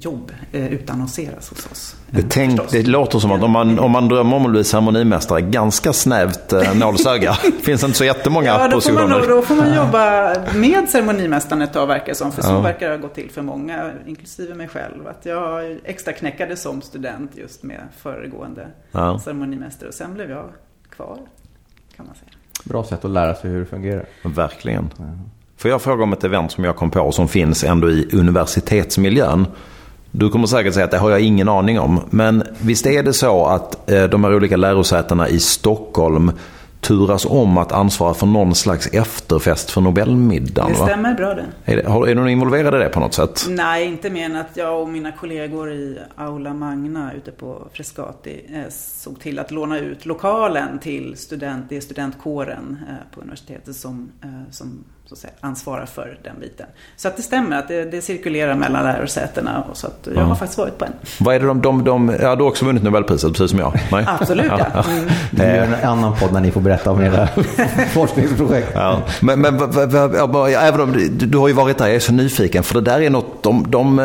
jobb 0.00 0.32
eh, 0.52 0.72
utannonseras 0.72 1.50
hos 1.50 1.66
oss. 1.66 1.96
Det, 2.10 2.22
tänk, 2.28 2.70
det 2.70 2.82
låter 2.82 3.18
som 3.18 3.32
att 3.32 3.42
om 3.42 3.50
man, 3.50 3.78
om 3.78 3.90
man 3.90 4.08
drömmer 4.08 4.36
om 4.36 4.44
att 4.46 4.50
bli 4.50 4.64
ceremonimästare, 4.64 5.40
ganska 5.40 5.92
snävt 5.92 6.52
eh, 6.52 6.74
nålsöga. 6.74 7.32
finns 7.62 7.84
inte 7.84 7.98
så 7.98 8.04
jättemånga 8.04 8.46
ja, 8.46 8.68
då 8.68 8.76
positioner. 8.76 9.00
Får 9.00 9.08
man, 9.08 9.28
då 9.28 9.42
får 9.42 9.54
man 9.54 9.74
jobba 9.74 10.34
med 10.54 10.88
ceremonimästaren 10.88 11.62
ett 11.62 11.72
tag 11.72 11.86
verkar 11.86 12.14
som. 12.14 12.32
För 12.32 12.42
så 12.42 12.50
ja. 12.50 12.60
verkar 12.60 12.88
det 12.88 12.96
ha 12.96 13.02
gått 13.02 13.14
till 13.14 13.30
för 13.30 13.42
många, 13.42 13.92
inklusive 14.06 14.54
mig 14.54 14.68
själv. 14.68 15.06
Att 15.06 15.26
jag 15.26 15.78
extra 15.84 16.12
knäckade 16.12 16.56
som 16.56 16.82
student 16.82 17.36
just 17.36 17.62
med 17.62 17.80
föregående 17.96 18.66
ja. 18.92 19.18
ceremonimästare. 19.18 19.88
Och 19.88 19.94
sen 19.94 20.14
blev 20.14 20.30
jag 20.30 20.48
kvar, 20.90 21.18
kan 21.96 22.06
man 22.06 22.14
säga. 22.14 22.30
Bra 22.64 22.84
sätt 22.84 23.04
att 23.04 23.10
lära 23.10 23.34
sig 23.34 23.50
hur 23.50 23.60
det 23.60 23.66
fungerar. 23.66 24.06
Verkligen. 24.24 24.90
Ja. 24.98 25.04
Får 25.62 25.70
jag 25.70 25.82
fråga 25.82 26.02
om 26.02 26.12
ett 26.12 26.24
event 26.24 26.52
som 26.52 26.64
jag 26.64 26.76
kom 26.76 26.90
på 26.90 27.12
som 27.12 27.28
finns 27.28 27.64
ändå 27.64 27.90
i 27.90 28.08
universitetsmiljön. 28.12 29.46
Du 30.10 30.28
kommer 30.28 30.46
säkert 30.46 30.74
säga 30.74 30.84
att 30.84 30.90
det 30.90 30.98
har 30.98 31.10
jag 31.10 31.20
ingen 31.20 31.48
aning 31.48 31.80
om. 31.80 32.00
Men 32.10 32.42
visst 32.60 32.86
är 32.86 33.02
det 33.02 33.12
så 33.12 33.46
att 33.46 33.90
eh, 33.90 34.04
de 34.04 34.24
här 34.24 34.34
olika 34.34 34.56
lärosätena 34.56 35.28
i 35.28 35.38
Stockholm 35.40 36.32
turas 36.80 37.24
om 37.24 37.58
att 37.58 37.72
ansvara 37.72 38.14
för 38.14 38.26
någon 38.26 38.54
slags 38.54 38.86
efterfest 38.86 39.70
för 39.70 39.80
Nobelmiddagen. 39.80 40.70
Det 40.70 40.76
stämmer 40.76 41.10
va? 41.10 41.16
bra 41.16 41.34
det. 41.34 41.46
Är, 41.64 41.76
det, 41.76 42.10
är 42.10 42.14
du 42.14 42.30
involverad 42.30 42.74
i 42.74 42.78
det 42.78 42.88
på 42.88 43.00
något 43.00 43.14
sätt? 43.14 43.46
Nej, 43.48 43.86
inte 43.86 44.10
mer 44.10 44.24
än 44.24 44.36
att 44.36 44.56
jag 44.56 44.82
och 44.82 44.88
mina 44.88 45.12
kollegor 45.12 45.72
i 45.72 45.98
Aula 46.16 46.54
Magna 46.54 47.12
ute 47.12 47.30
på 47.30 47.68
Frescati 47.72 48.44
eh, 48.54 48.70
såg 48.70 49.20
till 49.20 49.38
att 49.38 49.50
låna 49.50 49.78
ut 49.78 50.06
lokalen 50.06 50.78
till 50.78 51.16
student, 51.16 51.64
det 51.68 51.76
är 51.76 51.80
studentkåren 51.80 52.78
eh, 52.88 53.14
på 53.14 53.20
universitetet 53.20 53.76
som, 53.76 54.12
eh, 54.22 54.50
som 54.50 54.84
så 55.12 55.16
att 55.16 55.18
säga, 55.18 55.32
ansvarar 55.40 55.86
för 55.86 56.18
den 56.22 56.40
biten. 56.40 56.66
Så 56.96 57.08
att 57.08 57.16
det 57.16 57.22
stämmer 57.22 57.58
att 57.58 57.68
det, 57.68 57.84
det 57.84 58.02
cirkulerar 58.02 58.54
mellan 58.54 58.84
lärosätena. 58.84 59.64
Och 59.70 59.76
så 59.76 59.86
att 59.86 59.98
jag 60.04 60.16
ja. 60.16 60.22
har 60.22 60.34
faktiskt 60.34 60.58
varit 60.58 60.78
på 60.78 60.84
en. 60.84 60.92
Vad 61.20 61.34
är 61.34 61.40
det 61.40 61.46
de, 61.46 61.62
de, 61.62 61.84
de 61.84 62.16
ja, 62.20 62.36
du 62.36 62.42
har 62.42 62.50
också 62.50 62.64
vunnit 62.64 62.82
Nobelpriset 62.82 63.32
precis 63.32 63.50
som 63.50 63.58
jag? 63.58 63.80
Nej? 63.92 64.04
Absolut 64.20 64.52
ja. 64.58 64.84
Mm. 64.92 65.08
Vi 65.30 65.42
gör 65.56 65.78
en 65.82 65.88
annan 65.88 66.16
podd 66.16 66.32
när 66.32 66.40
ni 66.40 66.50
får 66.50 66.60
berätta 66.60 66.90
om 66.90 67.00
era 67.00 67.26
forskningsprojekt. 67.92 68.68
Ja. 68.74 68.98
Men, 69.20 69.40
men 69.40 69.54
även 70.60 70.80
om 70.80 70.92
du, 70.92 71.08
du 71.08 71.38
har 71.38 71.48
ju 71.48 71.54
varit 71.54 71.78
där, 71.78 71.86
jag 71.86 71.94
är 71.96 72.00
så 72.00 72.12
nyfiken. 72.12 72.62
För 72.62 72.74
det 72.74 72.80
där 72.80 73.00
är 73.00 73.10
något, 73.10 73.42
de, 73.42 73.70
de, 73.70 73.96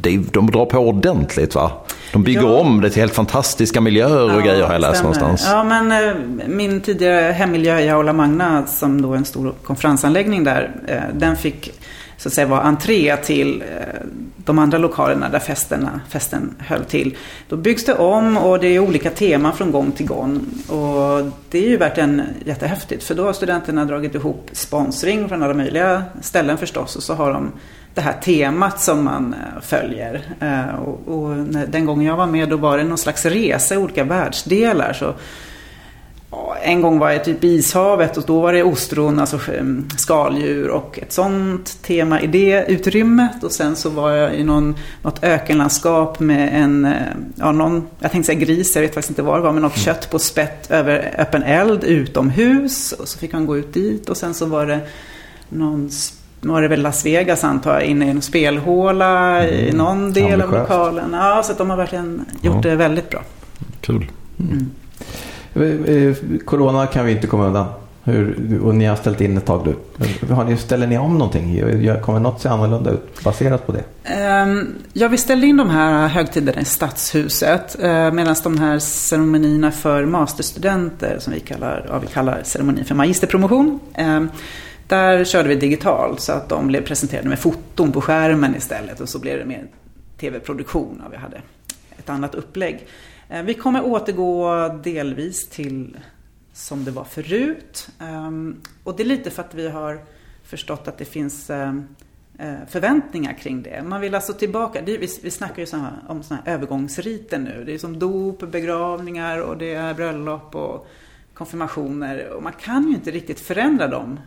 de, 0.00 0.26
de 0.32 0.50
drar 0.50 0.66
på 0.66 0.78
ordentligt 0.78 1.54
va? 1.54 1.72
De 2.12 2.22
bygger 2.22 2.42
ja. 2.42 2.60
om 2.60 2.80
det 2.80 2.90
till 2.90 3.00
helt 3.00 3.14
fantastiska 3.14 3.80
miljöer 3.80 4.24
och 4.24 4.40
ja, 4.40 4.44
grejer 4.44 4.62
har 4.62 4.72
jag 4.72 4.80
läst 4.80 4.96
stämmer. 4.96 5.16
någonstans. 5.16 5.46
Ja, 5.52 5.64
men 5.64 5.92
eh, 5.92 6.14
min 6.46 6.80
tidigare 6.80 7.32
hemmiljö 7.32 7.80
i 7.80 7.88
Aula 7.88 8.12
Magna, 8.12 8.66
som 8.66 9.02
då 9.02 9.12
är 9.12 9.16
en 9.16 9.24
stor 9.24 9.54
konferensanläggning 9.62 10.44
där, 10.44 10.70
eh, 10.86 11.02
den 11.14 11.36
fick 11.36 11.72
så 12.20 12.28
att 12.28 12.32
säga 12.32 12.46
vara 12.46 12.62
entré 12.62 13.16
till 13.16 13.62
eh, 13.62 14.06
de 14.36 14.58
andra 14.58 14.78
lokalerna 14.78 15.28
där 15.28 15.38
festerna, 15.38 16.00
festen 16.08 16.54
höll 16.58 16.84
till. 16.84 17.16
Då 17.48 17.56
byggs 17.56 17.84
det 17.84 17.94
om 17.94 18.36
och 18.36 18.58
det 18.58 18.66
är 18.66 18.78
olika 18.78 19.10
teman 19.10 19.56
från 19.56 19.70
gång 19.70 19.92
till 19.92 20.06
gång. 20.06 20.40
Och 20.68 21.32
det 21.50 21.58
är 21.58 21.68
ju 21.68 21.76
verkligen 21.76 22.22
jättehäftigt 22.44 23.04
för 23.04 23.14
då 23.14 23.24
har 23.24 23.32
studenterna 23.32 23.84
dragit 23.84 24.14
ihop 24.14 24.50
sponsring 24.52 25.28
från 25.28 25.42
alla 25.42 25.54
möjliga 25.54 26.02
ställen 26.22 26.58
förstås 26.58 26.96
och 26.96 27.02
så 27.02 27.14
har 27.14 27.32
de 27.32 27.52
det 27.94 28.00
här 28.00 28.20
temat 28.20 28.80
som 28.80 29.04
man 29.04 29.34
eh, 29.34 29.62
följer. 29.62 30.22
Eh, 30.40 30.74
och, 30.74 31.08
och 31.08 31.36
den 31.68 31.86
gången 31.86 32.06
jag 32.06 32.16
var 32.16 32.26
med 32.26 32.48
då 32.48 32.56
var 32.56 32.78
det 32.78 32.84
någon 32.84 32.98
slags 32.98 33.26
resa 33.26 33.74
i 33.74 33.78
olika 33.78 34.04
världsdelar. 34.04 34.92
Så 34.92 35.14
en 36.62 36.80
gång 36.80 36.98
var 36.98 37.10
jag 37.10 37.24
typ 37.24 37.44
i 37.44 37.48
Ishavet 37.48 38.16
och 38.16 38.24
då 38.26 38.40
var 38.40 38.52
det 38.52 38.62
ostron, 38.62 39.18
alltså 39.18 39.38
mm, 39.52 39.88
skaldjur 39.96 40.68
och 40.68 40.98
ett 41.02 41.12
sånt 41.12 41.82
tema 41.82 42.20
i 42.20 42.26
det 42.26 42.64
utrymmet. 42.68 43.44
Och 43.44 43.52
sen 43.52 43.76
så 43.76 43.90
var 43.90 44.10
jag 44.10 44.34
i 44.34 44.44
någon, 44.44 44.76
något 45.02 45.24
ökenlandskap 45.24 46.20
med 46.20 46.62
en, 46.62 46.84
eh, 46.84 46.92
ja, 47.36 47.52
någon, 47.52 47.86
jag 48.00 48.10
tänkte 48.10 48.26
säga 48.26 48.38
gris, 48.38 48.74
jag 48.74 48.82
vet 48.82 48.94
faktiskt 48.94 49.10
inte 49.10 49.22
vad 49.22 49.38
det 49.38 49.42
var, 49.42 49.52
men 49.52 49.62
något 49.62 49.78
kött 49.78 50.10
på 50.10 50.18
spett 50.18 50.70
över 50.70 51.14
öppen 51.18 51.42
eld 51.42 51.84
utomhus. 51.84 52.92
Och 52.92 53.08
så 53.08 53.18
fick 53.18 53.32
han 53.32 53.46
gå 53.46 53.56
ut 53.56 53.74
dit 53.74 54.08
och 54.08 54.16
sen 54.16 54.34
så 54.34 54.46
var 54.46 54.66
det 54.66 54.80
någon 55.48 55.90
var 56.40 56.62
det 56.62 56.68
väl 56.68 56.82
Las 56.82 57.06
Vegas 57.06 57.44
antar 57.44 57.72
jag, 57.72 57.82
inne 57.84 58.06
i 58.06 58.10
en 58.10 58.22
spelhåla 58.22 59.46
i 59.48 59.64
Mm. 59.64 59.76
någon 59.76 60.12
del 60.12 60.24
av 60.24 60.32
Ambitiöst. 60.32 60.70
lokalen. 60.70 61.10
Ja, 61.12 61.42
så 61.44 61.52
de 61.52 61.70
har 61.70 61.76
verkligen 61.76 62.24
gjort 62.42 62.64
Ja. 62.64 62.70
det 62.70 62.76
väldigt 62.76 63.10
bra. 63.10 63.22
Kul. 63.80 64.10
Mm. 64.40 64.70
Eh, 65.54 65.94
eh, 65.94 66.14
Corona 66.44 66.86
kan 66.86 67.06
vi 67.06 67.12
inte 67.12 67.26
komma 67.26 67.46
undan. 67.46 67.66
Hur, 68.04 68.60
och 68.64 68.74
ni 68.74 68.84
har 68.84 68.96
ställt 68.96 69.20
in 69.20 69.36
ett 69.36 69.46
tag 69.46 69.66
nu. 69.66 69.74
Har 70.34 70.44
ni, 70.44 70.56
ställer 70.56 70.86
ni 70.86 70.98
om 70.98 71.18
någonting? 71.18 71.62
Kommer 72.02 72.20
något 72.20 72.40
se 72.40 72.48
annorlunda 72.48 72.90
ut 72.90 73.24
baserat 73.24 73.66
på 73.66 73.72
det? 73.72 73.84
Ehm, 74.04 74.68
Ja, 74.92 75.08
vi 75.08 75.16
ställde 75.16 75.46
in 75.46 75.56
de 75.56 75.70
här 75.70 76.08
högtiderna 76.08 76.60
i 76.60 76.64
Stadshuset 76.64 77.76
eh, 77.82 78.12
medan 78.12 78.36
de 78.42 78.58
här 78.58 78.78
ceremonierna 78.78 79.70
för 79.70 80.04
masterstudenter 80.04 81.16
som 81.18 81.32
vi 81.32 81.40
kallar, 81.40 81.86
ja, 81.88 81.98
vi 81.98 82.06
kallar 82.06 82.40
ceremonin 82.44 82.84
för 82.84 82.94
magisterpromotion. 82.94 83.80
Där 84.90 85.24
körde 85.24 85.48
vi 85.48 85.54
digitalt 85.54 86.20
så 86.20 86.32
att 86.32 86.48
de 86.48 86.66
blev 86.66 86.84
presenterade 86.84 87.28
med 87.28 87.38
foton 87.38 87.92
på 87.92 88.00
skärmen 88.00 88.56
istället 88.56 89.00
och 89.00 89.08
så 89.08 89.18
blev 89.18 89.38
det 89.38 89.44
mer 89.44 89.66
tv-produktion 90.20 91.02
och 91.06 91.12
vi 91.12 91.16
hade 91.16 91.42
ett 91.98 92.08
annat 92.08 92.34
upplägg. 92.34 92.86
Eh, 93.28 93.42
vi 93.42 93.54
kommer 93.54 93.84
återgå 93.84 94.68
delvis 94.84 95.48
till 95.48 95.98
som 96.52 96.84
det 96.84 96.90
var 96.90 97.04
förut. 97.04 97.88
Ehm, 98.00 98.60
och 98.84 98.96
det 98.96 99.02
är 99.02 99.06
lite 99.06 99.30
för 99.30 99.42
att 99.42 99.54
vi 99.54 99.68
har 99.68 100.00
förstått 100.44 100.88
att 100.88 100.98
det 100.98 101.04
finns 101.04 101.50
ehm, 101.50 101.86
eh, 102.38 102.54
förväntningar 102.68 103.32
kring 103.32 103.62
det. 103.62 103.82
Man 103.82 104.00
vill 104.00 104.14
alltså 104.14 104.32
tillbaka, 104.32 104.82
vi, 104.82 105.08
snackar 105.08 105.62
ju 105.62 105.66
om 106.08 106.22
sådana 106.22 106.42
här 106.44 106.54
övergångsriter 106.54 107.38
nu. 107.38 107.62
Det 107.66 107.74
är 107.74 107.78
som 107.78 107.98
dop, 107.98 108.40
begravningar 108.40 109.38
och 109.38 109.58
det 109.58 109.74
är 109.74 109.94
bröllop 109.94 110.54
och 110.54 110.88
konfirmationer. 111.34 112.28
Och 112.28 112.42
man 112.42 112.52
kan 112.52 112.88
ju 112.88 112.94
inte 112.94 113.10
riktigt 113.10 113.40
förändra 113.40 113.88
dem 113.88 114.18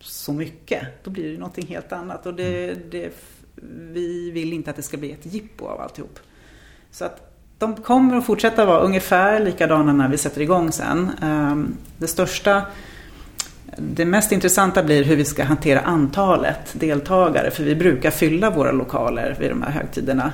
så 0.00 0.32
mycket. 0.32 1.04
Då 1.04 1.10
blir 1.10 1.24
det 1.24 1.30
ju 1.30 1.38
någonting 1.38 1.66
helt 1.66 1.92
annat. 1.92 2.26
Och 2.26 2.34
det, 2.34 2.74
det, 2.90 3.12
vi 3.92 4.30
vill 4.30 4.52
inte 4.52 4.70
att 4.70 4.76
det 4.76 4.82
ska 4.82 4.96
bli 4.96 5.12
ett 5.12 5.26
jippo 5.34 5.66
av 5.66 5.80
alltihop. 5.80 6.18
Så 6.90 7.04
att 7.04 7.32
de 7.58 7.76
kommer 7.76 8.16
att 8.16 8.26
fortsätta 8.26 8.66
vara 8.66 8.80
ungefär 8.80 9.40
likadana 9.40 9.92
när 9.92 10.08
vi 10.08 10.18
sätter 10.18 10.40
igång 10.40 10.72
sen. 10.72 11.10
Ehm, 11.22 11.76
Det 11.98 12.06
största 12.06 12.62
det 13.78 14.04
mest 14.04 14.32
intressanta 14.32 14.82
blir 14.82 15.04
hur 15.04 15.16
vi 15.16 15.24
ska 15.24 15.44
hantera 15.44 15.80
antalet 15.80 16.72
deltagare. 16.72 17.50
För 17.50 17.64
vi 17.64 17.74
brukar 17.74 18.10
fylla 18.10 18.50
våra 18.50 18.72
lokaler 18.72 19.36
vid 19.40 19.50
de 19.50 19.62
här 19.62 19.70
högtiderna. 19.70 20.32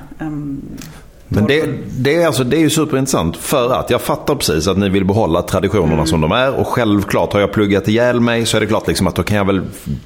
Men 1.34 1.46
det, 1.46 1.68
det, 1.98 2.14
är 2.14 2.26
alltså, 2.26 2.44
det 2.44 2.56
är 2.56 2.60
ju 2.60 2.70
superintressant 2.70 3.36
för 3.36 3.72
att 3.72 3.90
jag 3.90 4.00
fattar 4.00 4.34
precis 4.34 4.68
att 4.68 4.78
ni 4.78 4.88
vill 4.88 5.04
behålla 5.04 5.42
traditionerna 5.42 6.06
som 6.06 6.20
de 6.20 6.32
är. 6.32 6.54
Och 6.60 6.66
självklart 6.66 7.32
har 7.32 7.40
jag 7.40 7.52
pluggat 7.52 7.88
ihjäl 7.88 8.20
mig 8.20 8.46
så 8.46 8.56
är 8.56 8.60
det 8.60 8.66
klart 8.66 8.88
liksom 8.88 9.06
att 9.06 9.14
då 9.14 9.22
kan 9.22 9.36
jag 9.36 9.44
väl... 9.44 9.62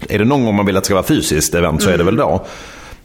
Är 0.09 0.19
det 0.19 0.25
någon 0.25 0.45
gång 0.45 0.55
man 0.55 0.67
vill 0.67 0.77
att 0.77 0.83
det 0.83 0.87
ska 0.87 0.95
vara 0.95 1.05
fysiskt 1.05 1.55
event 1.55 1.83
så 1.83 1.91
är 1.91 1.99
det 1.99 2.05
väl 2.05 2.17
då. 2.17 2.47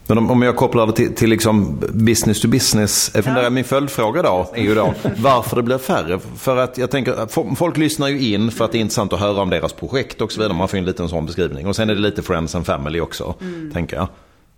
Men 0.07 0.17
om, 0.17 0.31
om 0.31 0.41
jag 0.41 0.55
kopplar 0.55 0.87
det 0.87 0.93
till, 0.93 1.15
till 1.15 1.29
liksom 1.29 1.79
business 1.93 2.41
to 2.41 2.47
business. 2.47 3.11
Jag 3.15 3.23
funderar, 3.23 3.49
Min 3.49 3.63
följdfråga 3.63 4.21
då 4.21 4.51
är 4.53 4.61
ju 4.61 4.75
då 4.75 4.93
varför 5.17 5.55
det 5.55 5.63
blir 5.63 5.77
färre. 5.77 6.19
För 6.37 6.57
att 6.57 6.77
jag 6.77 6.91
tänker, 6.91 7.55
folk 7.55 7.77
lyssnar 7.77 8.07
ju 8.07 8.33
in 8.33 8.51
för 8.51 8.65
att 8.65 8.71
det 8.71 8.77
är 8.77 8.79
intressant 8.79 9.13
att 9.13 9.19
höra 9.19 9.41
om 9.41 9.49
deras 9.49 9.73
projekt 9.73 10.21
och 10.21 10.31
så 10.31 10.39
vidare. 10.39 10.57
Man 10.57 10.67
får 10.67 10.77
ju 10.77 10.79
en 10.79 10.85
liten 10.85 11.09
sån 11.09 11.25
beskrivning. 11.25 11.67
Och 11.67 11.75
sen 11.75 11.89
är 11.89 11.95
det 11.95 12.01
lite 12.01 12.21
friends 12.21 12.55
and 12.55 12.65
family 12.65 12.99
också, 12.99 13.35
tänker 13.73 13.95
jag. 13.95 14.07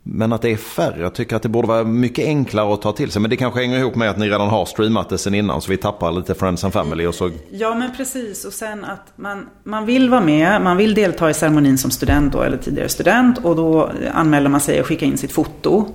Men 0.04 0.34
att 0.34 0.42
det 0.42 0.52
är 0.52 0.58
färre, 0.58 1.02
jag 1.02 1.14
tycker 1.14 1.36
att 1.36 1.42
det 1.42 1.50
borde 1.50 1.68
vara 1.68 1.84
mycket 1.84 2.26
enklare 2.26 2.74
att 2.74 2.82
ta 2.82 2.92
till 2.92 3.12
sig. 3.12 3.22
Men 3.22 3.30
det 3.30 3.38
kanske 3.38 3.60
hänger 3.60 3.80
ihop 3.80 3.96
med 3.96 4.10
att 4.10 4.18
ni 4.18 4.30
redan 4.30 4.50
har 4.50 4.66
streamat 4.66 5.10
det 5.10 5.18
sen 5.18 5.34
innan 5.34 5.62
så 5.62 5.72
vi 5.72 5.78
tappar 5.78 6.12
lite 6.12 6.34
friends 6.34 6.64
and 6.64 6.74
family 6.74 7.06
och 7.06 7.16
så... 7.16 7.32
Ja, 7.52 7.76
men 7.76 7.96
precis. 7.98 8.46
Och 8.46 8.54
sen 8.54 8.86
att 8.86 9.14
man, 9.16 9.50
man 9.64 9.86
vill 9.86 10.10
vara 10.10 10.22
med, 10.22 10.62
man 10.62 10.78
vill 10.78 10.94
delta 10.94 11.30
i 11.30 11.34
ceremonin 11.34 11.78
som 11.78 11.92
student 11.92 12.34
då, 12.34 12.42
eller 12.42 12.58
tidigare 12.58 12.90
student. 12.90 13.38
Och 13.38 13.56
då 13.56 13.92
anmäler 14.14 14.50
man 14.50 14.62
sig 14.62 14.82
och 14.82 14.88
skickar 14.88 15.08
in 15.08 15.18
sitt 15.18 15.32
foto. 15.32 15.86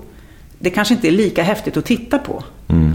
Det 0.59 0.71
kanske 0.71 0.95
inte 0.95 1.09
är 1.09 1.13
lika 1.13 1.43
häftigt 1.43 1.77
att 1.77 1.85
titta 1.85 2.19
på. 2.19 2.45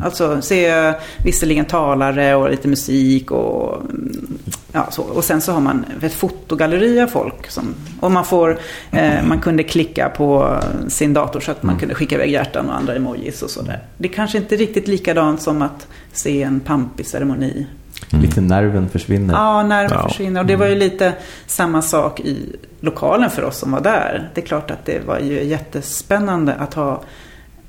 Alltså 0.04 0.42
se 0.42 0.94
visserligen 1.24 1.66
talare 1.66 2.36
och 2.36 2.50
lite 2.50 2.68
musik 2.68 3.32
och 3.32 3.82
mm, 3.82 4.38
ja, 4.72 4.88
så. 4.92 5.02
Och 5.04 5.24
sen 5.24 5.42
så 5.42 5.52
har 5.52 5.62
man 5.62 5.86
ett 6.02 6.14
fotogalleri 6.14 7.02
av 7.02 7.08
folk. 7.08 7.52
Som, 7.52 7.76
och 8.00 8.12
man 8.12 8.26
får, 8.26 8.60
eh, 8.92 9.24
man 9.26 9.42
kunde 9.42 9.64
klicka 9.64 10.10
på 10.10 10.60
sin 10.88 11.14
dator 11.14 11.40
så 11.40 11.52
att 11.52 11.64
man 11.64 11.80
kunde 11.80 11.96
skicka 11.96 12.16
iväg 12.16 12.32
hjärtan 12.32 12.70
och 12.70 12.76
andra 12.76 12.96
emojis 12.96 13.42
och 13.42 13.50
sådär. 13.50 13.80
Det 13.98 14.08
är 14.08 14.14
kanske 14.14 14.38
inte 14.38 14.56
riktigt 14.56 14.88
likadant 14.88 15.42
som 15.42 15.62
att 15.62 15.88
se 16.14 16.44
en 16.44 16.60
pampig 16.60 17.06
ceremoni 17.06 17.68
Lite 18.10 18.42
nerven 18.42 18.90
försvinner. 18.90 19.34
Ja, 19.34 19.64
nerven 19.64 19.98
Ja. 20.02 20.10
försvinner. 20.10 20.42
Och 20.42 20.48
det 20.48 20.56
var 20.56 20.68
ju 20.68 20.76
lite 20.76 21.14
samma 21.48 21.82
sak 21.82 22.20
i 22.20 22.56
lokalen 22.80 23.30
för 23.30 23.44
oss 23.44 23.58
som 23.58 23.72
var 23.72 23.82
där. 23.82 24.30
Det 24.34 24.42
är 24.42 24.46
klart 24.46 24.72
att 24.72 24.86
det 24.86 25.08
var 25.08 25.20
ju 25.20 25.44
jättespännande 25.44 26.54
att 26.54 26.74
ha 26.74 27.04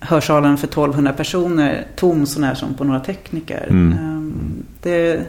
hörsalen 0.04 0.56
för 0.56 0.66
1200 0.66 1.12
personer 1.12 1.86
tom 1.96 2.26
sån 2.26 2.44
här 2.44 2.54
som 2.54 2.74
på 2.74 2.84
några 2.84 3.00
tekniker. 3.00 3.66
Ehm, 3.70 4.64
Det, 4.82 5.20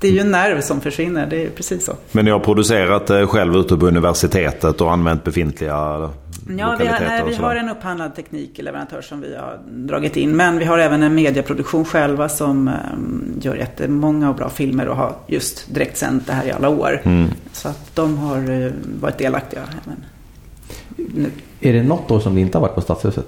det 0.00 0.08
är 0.08 0.12
ju 0.12 0.18
en 0.18 0.30
nerv 0.30 0.60
som 0.60 0.80
försvinner, 0.80 1.26
det 1.26 1.44
är 1.44 1.50
precis 1.50 1.84
så. 1.84 1.92
Men 2.12 2.24
ni 2.24 2.30
har 2.30 2.38
producerat 2.38 3.10
eh, 3.10 3.26
själv 3.26 3.56
ute 3.56 3.76
på 3.76 3.86
universitetet 3.86 4.80
och 4.80 4.92
använt 4.92 5.24
befintliga 5.24 6.10
Ja, 6.58 6.76
vi 6.78 6.86
har, 6.86 7.00
nej, 7.00 7.22
vi 7.26 7.34
har 7.34 7.56
en 7.56 7.68
upphandlad 7.68 8.16
teknikleverantör 8.16 9.02
som 9.02 9.20
vi 9.20 9.36
har 9.36 9.58
dragit 9.66 10.16
in. 10.16 10.36
Men 10.36 10.58
vi 10.58 10.64
har 10.64 10.78
även 10.78 11.02
en 11.02 11.14
medieproduktion 11.14 11.84
själva 11.84 12.28
som 12.28 12.68
um, 12.68 13.38
gör 13.40 13.56
jättemånga 13.56 14.28
och 14.28 14.36
bra 14.36 14.48
filmer 14.48 14.88
och 14.88 14.96
har 14.96 15.16
just 15.26 15.74
direktsänt 15.74 16.26
det 16.26 16.32
här 16.32 16.46
i 16.46 16.52
alla 16.52 16.68
år. 16.68 17.00
Mm. 17.04 17.28
Så 17.52 17.68
att 17.68 17.96
de 17.96 18.18
har 18.18 18.50
eh, 18.50 18.72
varit 19.00 19.18
delaktiga. 19.18 19.60
även 19.84 20.04
nu. 20.96 21.30
Är 21.60 21.72
det 21.72 21.82
något 21.82 22.10
år 22.10 22.20
som 22.20 22.34
ni 22.34 22.40
inte 22.40 22.58
har 22.58 22.62
varit 22.62 22.74
på 22.74 22.80
Stadshuset? 22.80 23.26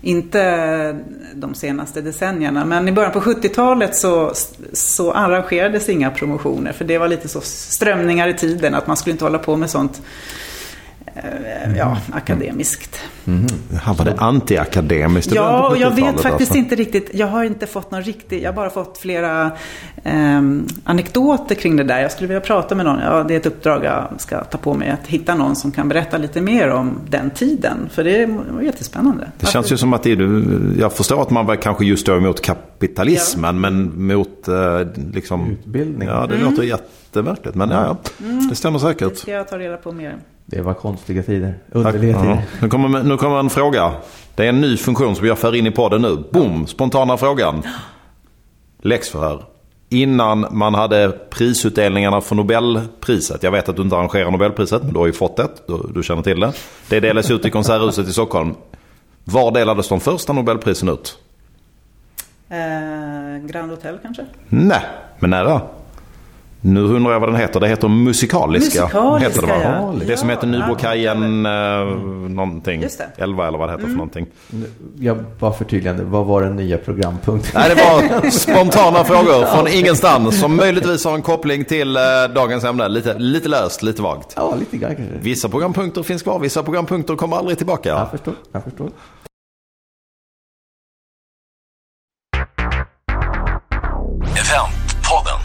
Inte 0.00 0.96
de 1.34 1.54
senaste 1.54 2.00
decennierna, 2.00 2.64
men 2.64 2.88
i 2.88 2.92
början 2.92 3.12
på 3.12 3.20
70-talet 3.20 3.96
så, 3.96 4.32
så 4.72 5.12
arrangerades 5.12 5.88
inga 5.88 6.10
promotioner. 6.10 6.72
För 6.72 6.84
det 6.84 6.98
var 6.98 7.08
lite 7.08 7.28
så 7.28 7.40
strömningar 7.40 8.28
i 8.28 8.34
tiden, 8.34 8.74
att 8.74 8.86
man 8.86 8.96
skulle 8.96 9.12
inte 9.12 9.24
hålla 9.24 9.38
på 9.38 9.56
med 9.56 9.70
sånt 9.70 10.02
eh, 11.06 11.76
ja, 11.76 11.98
akademiskt. 12.12 13.00
Här 13.82 13.94
var 13.94 14.04
det 14.04 14.14
antiakademiskt. 14.18 15.30
det 15.30 15.36
Ja, 15.36 15.68
och 15.68 15.76
jag 15.76 15.90
vet 15.90 15.98
70-talet, 15.98 16.20
faktiskt 16.20 16.50
alltså. 16.50 16.58
inte 16.58 16.74
riktigt. 16.76 17.10
Jag 17.14 17.26
har 17.26 17.44
inte 17.44 17.66
fått 17.66 17.90
någon 17.90 18.02
riktig, 18.02 18.42
jag 18.42 18.48
har 18.48 18.56
bara 18.56 18.70
fått 18.70 18.98
flera 18.98 19.50
ehm, 20.04 20.66
anekdoter 20.84 21.54
kring 21.54 21.76
det 21.76 21.84
där. 21.84 22.00
Jag 22.00 22.12
skulle 22.12 22.28
vilja 22.28 22.40
prata 22.40 22.74
med 22.74 22.86
någon. 22.86 22.98
Ja, 23.00 23.22
det 23.28 23.34
är 23.34 23.38
ett 23.38 23.46
uppdrag 23.46 23.84
jag 23.84 24.04
ska 24.18 24.44
ta 24.44 24.58
på 24.58 24.74
mig. 24.74 24.90
Att 24.90 25.06
hitta 25.06 25.34
någon 25.34 25.56
som 25.56 25.72
kan 25.72 25.88
berätta 25.88 26.18
lite 26.18 26.40
mer 26.40 26.70
om 26.70 26.90
den 27.08 27.30
tiden. 27.30 27.76
För 27.90 28.04
det 28.04 28.26
var 28.50 28.62
jättespännande. 28.62 29.28
Det 29.38 29.46
känns 29.46 29.72
ju 29.72 29.76
som 29.76 29.92
att 29.92 30.02
det 30.02 30.12
är, 30.12 30.42
jag 30.80 30.92
förstår 30.92 31.22
att 31.22 31.30
man 31.30 31.46
var 31.46 31.56
kanske 31.56 31.84
just 31.84 32.06
då 32.06 32.16
emot 32.16 32.40
kapitalismen 32.42 33.60
men 33.60 34.06
mot 34.06 34.48
eh, 34.48 34.54
liksom... 35.12 35.50
Utbildning. 35.50 36.08
Ja, 36.08 36.26
det 36.28 36.34
Mm. 36.36 36.50
låter 36.50 36.62
jätteverkligt. 36.62 37.54
Men 37.56 37.70
ja, 37.70 37.96
ja, 38.18 38.26
det 38.50 38.54
stämmer 38.56 38.78
Det 38.78 38.84
säkert. 38.84 39.16
ska 39.18 39.30
jag 39.32 39.48
ta 39.48 39.58
reda 39.58 39.76
på 39.76 39.92
mer. 39.92 40.16
Det 40.48 40.60
var 40.60 40.74
konstiga 40.74 41.22
tider. 41.22 41.54
Tack. 41.72 41.76
Underliga 41.86 42.12
Ja. 42.12 42.20
tider. 42.22 42.42
Nu, 42.62 42.68
kommer, 42.68 43.02
nu 43.02 43.15
kommer 43.16 43.38
en 43.38 43.50
fråga. 43.50 43.92
Det 44.34 44.44
är 44.44 44.48
en 44.48 44.60
ny 44.60 44.76
funktion 44.76 45.16
som 45.16 45.26
jag 45.26 45.38
för 45.38 45.54
in 45.54 45.66
i 45.66 45.70
podden 45.70 46.02
nu. 46.02 46.24
Boom! 46.30 46.66
Spontana 46.66 47.16
frågan. 47.16 47.62
Läxförhör. 48.82 49.44
Innan 49.88 50.46
man 50.50 50.74
hade 50.74 51.08
prisutdelningarna 51.30 52.20
för 52.20 52.34
Nobelpriset. 52.34 53.42
Jag 53.42 53.50
vet 53.50 53.68
att 53.68 53.76
du 53.76 53.82
inte 53.82 53.96
arrangerar 53.96 54.30
Nobelpriset, 54.30 54.82
men 54.82 54.92
du 54.92 54.98
har 54.98 55.06
ju 55.06 55.12
fått 55.12 55.36
det. 55.36 55.48
Du, 55.66 55.92
du 55.94 56.02
känner 56.02 56.22
till 56.22 56.40
det. 56.40 56.52
Det 56.88 57.00
delas 57.00 57.30
ut 57.30 57.44
i 57.46 57.50
Konserthuset 57.50 58.08
i 58.08 58.12
Stockholm. 58.12 58.54
Var 59.24 59.50
delades 59.50 59.88
de 59.88 60.00
första 60.00 60.32
Nobelprisen 60.32 60.88
ut? 60.88 61.18
Eh, 62.48 63.46
Grand 63.46 63.70
Hotel 63.70 63.98
kanske? 64.02 64.26
Nej, 64.48 64.80
men 65.18 65.30
nära. 65.30 65.60
Nu 66.66 66.80
undrar 66.80 67.12
jag 67.12 67.20
vad 67.20 67.28
den 67.28 67.36
heter. 67.36 67.60
Det 67.60 67.68
heter 67.68 67.88
Musikaliska. 67.88 68.82
Musikaliska, 68.82 69.28
heter 69.28 69.42
det, 69.42 69.68
va? 69.68 69.94
ja. 70.00 70.06
Det 70.06 70.16
som 70.16 70.30
heter 70.30 70.46
Nybrokajen 70.46 71.46
eh, 71.46 71.52
någonting. 72.30 72.82
Just 72.82 72.98
det. 72.98 73.06
11 73.16 73.48
eller 73.48 73.58
vad 73.58 73.68
det 73.68 73.72
heter 73.72 73.84
för 73.86 73.92
någonting. 73.92 74.26
Jag 74.98 75.24
bara 75.38 75.52
förtydligande, 75.52 76.04
vad 76.04 76.26
var 76.26 76.42
den 76.42 76.56
nya 76.56 76.78
programpunkten? 76.78 77.50
Nej, 77.54 77.68
det 77.68 77.74
var 77.74 78.30
spontana 78.30 79.04
frågor 79.04 79.46
från 79.56 79.68
ingenstans 79.68 80.40
som 80.40 80.56
möjligtvis 80.56 81.04
har 81.04 81.14
en 81.14 81.22
koppling 81.22 81.64
till 81.64 81.96
eh, 81.96 82.02
dagens 82.34 82.64
ämne. 82.64 82.88
Lite, 82.88 83.18
lite 83.18 83.48
löst, 83.48 83.82
lite 83.82 84.02
vagt. 84.02 84.32
Ja, 84.36 84.54
lite 84.58 84.76
grann 84.76 84.96
kanske. 84.96 85.14
Vissa 85.20 85.48
programpunkter 85.48 86.02
finns 86.02 86.22
kvar, 86.22 86.38
vissa 86.38 86.62
programpunkter 86.62 87.16
kommer 87.16 87.36
aldrig 87.36 87.58
tillbaka. 87.58 87.88
Jag 87.88 88.10
förstår. 88.10 88.34
Jag 88.52 88.64
förstår. 88.64 88.88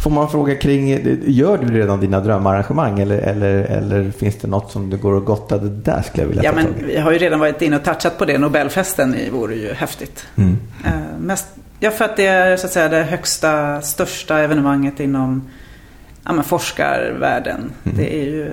Får 0.01 0.11
man 0.11 0.29
fråga 0.29 0.55
kring, 0.55 0.89
gör 1.25 1.57
du 1.57 1.79
redan 1.79 1.99
dina 1.99 2.19
drömarrangemang 2.19 2.99
eller, 2.99 3.17
eller, 3.17 3.63
eller 3.63 4.11
finns 4.11 4.35
det 4.35 4.47
något 4.47 4.71
som 4.71 4.89
du 4.89 4.97
går 4.97 5.13
och 5.13 5.25
gottar 5.25 5.59
det 5.59 5.69
där 5.69 6.01
skulle 6.01 6.23
jag 6.23 6.27
vilja 6.27 6.43
Ja, 6.43 6.51
men 6.55 6.67
vi 6.87 6.97
har 6.97 7.11
ju 7.11 7.17
redan 7.17 7.39
varit 7.39 7.61
inne 7.61 7.75
och 7.75 7.83
touchat 7.83 8.17
på 8.17 8.25
det. 8.25 8.37
Nobelfesten 8.37 9.15
vore 9.31 9.55
ju 9.55 9.73
häftigt. 9.73 10.27
Mm. 10.35 10.57
Eh, 10.85 11.19
mest, 11.19 11.47
ja, 11.79 11.91
för 11.91 12.05
att 12.05 12.17
det 12.17 12.25
är 12.25 12.57
så 12.57 12.65
att 12.65 12.73
säga 12.73 12.89
det 12.89 13.03
högsta, 13.03 13.81
största 13.81 14.39
evenemanget 14.39 14.99
inom 14.99 15.49
ja, 16.23 16.33
men 16.33 16.43
forskarvärlden. 16.43 17.71
Det, 17.83 18.21
är 18.21 18.25
ju, 18.25 18.51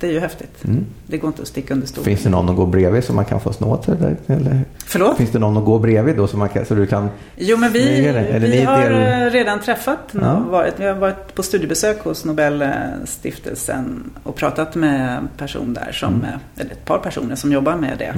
det 0.00 0.06
är 0.06 0.10
ju 0.12 0.20
häftigt. 0.20 0.64
Mm. 0.64 0.84
Det 1.06 1.18
går 1.18 1.28
inte 1.28 1.42
att 1.42 1.48
sticka 1.48 1.74
under 1.74 1.86
stol. 1.86 2.04
Finns 2.04 2.22
det 2.22 2.30
någon 2.30 2.48
att 2.48 2.56
gå 2.56 2.66
bredvid 2.66 3.04
så 3.04 3.12
man 3.12 3.24
kan 3.24 3.40
få 3.40 3.52
snå 3.52 3.76
till? 3.76 3.94
Eller? 4.26 4.60
Förlåt? 4.86 5.16
Finns 5.16 5.30
det 5.30 5.38
någon 5.38 5.56
att 5.56 5.64
gå 5.64 5.78
bredvid 5.78 6.16
då 6.16 6.26
så, 6.26 6.36
man 6.36 6.48
kan, 6.48 6.64
så 6.66 6.74
du 6.74 6.86
kan... 6.86 7.08
Jo, 7.36 7.56
men 7.56 7.72
vi, 7.72 8.00
vi 8.40 8.62
har 8.64 8.82
del- 8.82 9.22
eh, 9.26 9.30
redan 9.30 9.60
träffat, 9.60 9.98
Ja. 10.12 10.38
varit, 10.50 10.74
vi 10.80 10.84
har 10.84 10.94
varit 10.94 11.34
på 11.34 11.42
studiebesök 11.42 12.04
hos 12.04 12.24
Nobelstiftelsen 12.24 14.10
och 14.22 14.36
pratat 14.36 14.74
med 14.74 15.28
person 15.36 15.74
där, 15.74 15.92
som, 15.92 16.14
Mm. 16.14 16.26
eller 16.56 16.70
ett 16.70 16.84
par 16.84 16.98
personer 16.98 17.34
som 17.34 17.52
jobbar 17.52 17.76
med 17.76 17.98
det. 17.98 18.14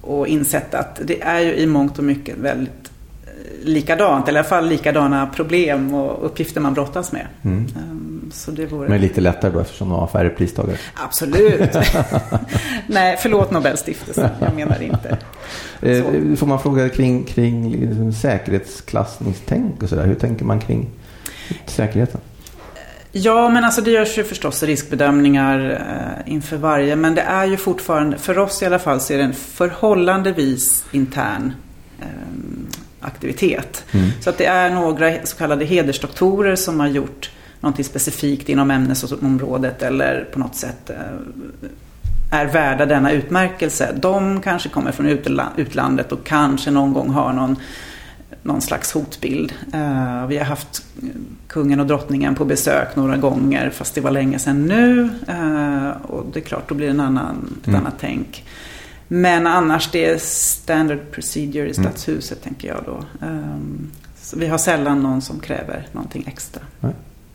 Och 0.00 0.26
insett 0.26 0.74
att 0.74 1.00
det 1.04 1.22
är 1.22 1.40
ju 1.40 1.54
i 1.56 1.66
mångt 1.66 1.98
och 1.98 2.04
mycket 2.04 2.36
väldigt 2.38 2.90
likadant, 3.62 4.28
eller 4.28 4.38
i 4.38 4.40
alla 4.40 4.48
fall 4.48 4.68
likadana 4.68 5.26
problem 5.26 5.94
och 5.94 6.26
uppgifter 6.26 6.60
man 6.60 6.74
brottas 6.74 7.12
med. 7.12 7.26
Mm. 7.44 7.66
Ehm, 7.76 8.30
Så 8.32 8.50
det 8.50 8.66
vore... 8.66 8.88
Men 8.88 9.00
lite 9.00 9.20
lättare 9.20 9.52
då 9.52 9.60
eftersom 9.60 9.88
de 9.88 9.98
har 9.98 10.06
färre 10.06 10.30
pristagare. 10.30 10.76
Absolut. 10.94 11.76
Nej, 12.86 13.16
förlåt 13.20 13.50
Nobelstiftelsen, 13.50 14.30
jag 14.40 14.54
menar 14.54 14.82
inte. 14.82 15.18
Eh, 15.82 16.36
får 16.36 16.46
man 16.46 16.60
fråga 16.60 16.88
kring, 16.88 17.24
kring 17.24 17.70
liksom 17.70 18.12
säkerhetsklassningstänk 18.12 19.82
och 19.82 19.88
sådär? 19.88 20.06
Hur 20.06 20.14
tänker 20.14 20.44
man 20.44 20.60
kring 20.60 20.90
säkerheten? 21.66 22.20
Ja, 23.12 23.48
men 23.48 23.64
alltså 23.64 23.80
det 23.80 23.90
görs 23.90 24.18
ju 24.18 24.24
förstås 24.24 24.62
riskbedömningar 24.62 25.70
eh, 26.26 26.32
inför 26.32 26.56
varje. 26.56 26.96
Men 26.96 27.14
det 27.14 27.22
är 27.22 27.46
ju 27.46 27.56
fortfarande, 27.56 28.18
för 28.18 28.38
oss 28.38 28.62
i 28.62 28.66
alla 28.66 28.78
fall, 28.78 29.00
så 29.00 29.12
är 29.12 29.18
det 29.18 29.24
en 29.24 29.34
förhållandevis 29.34 30.84
intern 30.92 31.52
aktivitet. 33.00 33.84
Så 34.20 34.30
att 34.30 34.38
det 34.38 34.46
är 34.46 34.70
några 34.70 35.26
så 35.26 35.36
kallade 35.36 35.64
hedersdoktorer 35.64 36.56
som 36.56 36.80
har 36.80 36.86
gjort 36.88 37.30
någonting 37.60 37.84
specifikt 37.84 38.48
inom 38.48 38.70
ämnesområdet 38.70 39.82
eller 39.82 40.28
på 40.32 40.38
något 40.38 40.54
sätt 40.56 40.90
eh, 40.90 40.96
är 42.30 42.46
värda 42.46 42.86
denna 42.86 43.12
utmärkelse. 43.12 43.92
De 43.96 44.40
kanske 44.40 44.68
kommer 44.68 44.92
från 44.92 45.06
utla- 45.06 45.48
utlandet 45.56 46.12
och 46.12 46.24
kanske 46.24 46.70
någon 46.70 46.92
gång 46.92 47.10
har 47.10 47.32
någon 47.32 47.56
någon 48.42 48.60
slags 48.60 48.92
hotbild. 48.92 49.52
Eh, 49.74 50.26
vi 50.26 50.38
har 50.38 50.44
haft 50.44 50.84
kungen 51.46 51.80
och 51.80 51.86
drottningen 51.86 52.34
på 52.34 52.44
besök 52.44 52.96
några 52.96 53.16
gånger 53.16 53.70
fast 53.70 53.94
det 53.94 54.00
var 54.00 54.10
länge 54.10 54.38
sedan 54.38 54.66
nu. 54.66 55.08
Eh, 55.28 55.88
och 56.10 56.26
det 56.32 56.38
är 56.38 56.44
klart, 56.44 56.68
då 56.68 56.74
blir 56.74 56.86
det 56.86 56.92
en 56.92 57.00
annan, 57.00 57.54
ett 57.62 57.68
Mm. 57.68 57.80
annat 57.80 57.94
tänk. 58.00 58.44
Men 59.08 59.46
annars 59.46 59.90
det 59.90 60.04
är 60.04 60.18
standard 60.18 60.98
procedure 61.12 61.68
i 61.68 61.74
stadshuset 61.74 62.42
tänker 62.42 62.68
jag 62.68 62.82
då. 62.86 63.04
Så 64.22 64.38
vi 64.38 64.46
har 64.46 64.58
sällan 64.58 65.02
någon 65.02 65.22
som 65.22 65.40
kräver 65.40 65.86
någonting 65.92 66.24
extra. 66.26 66.62
Nej, 66.80 66.92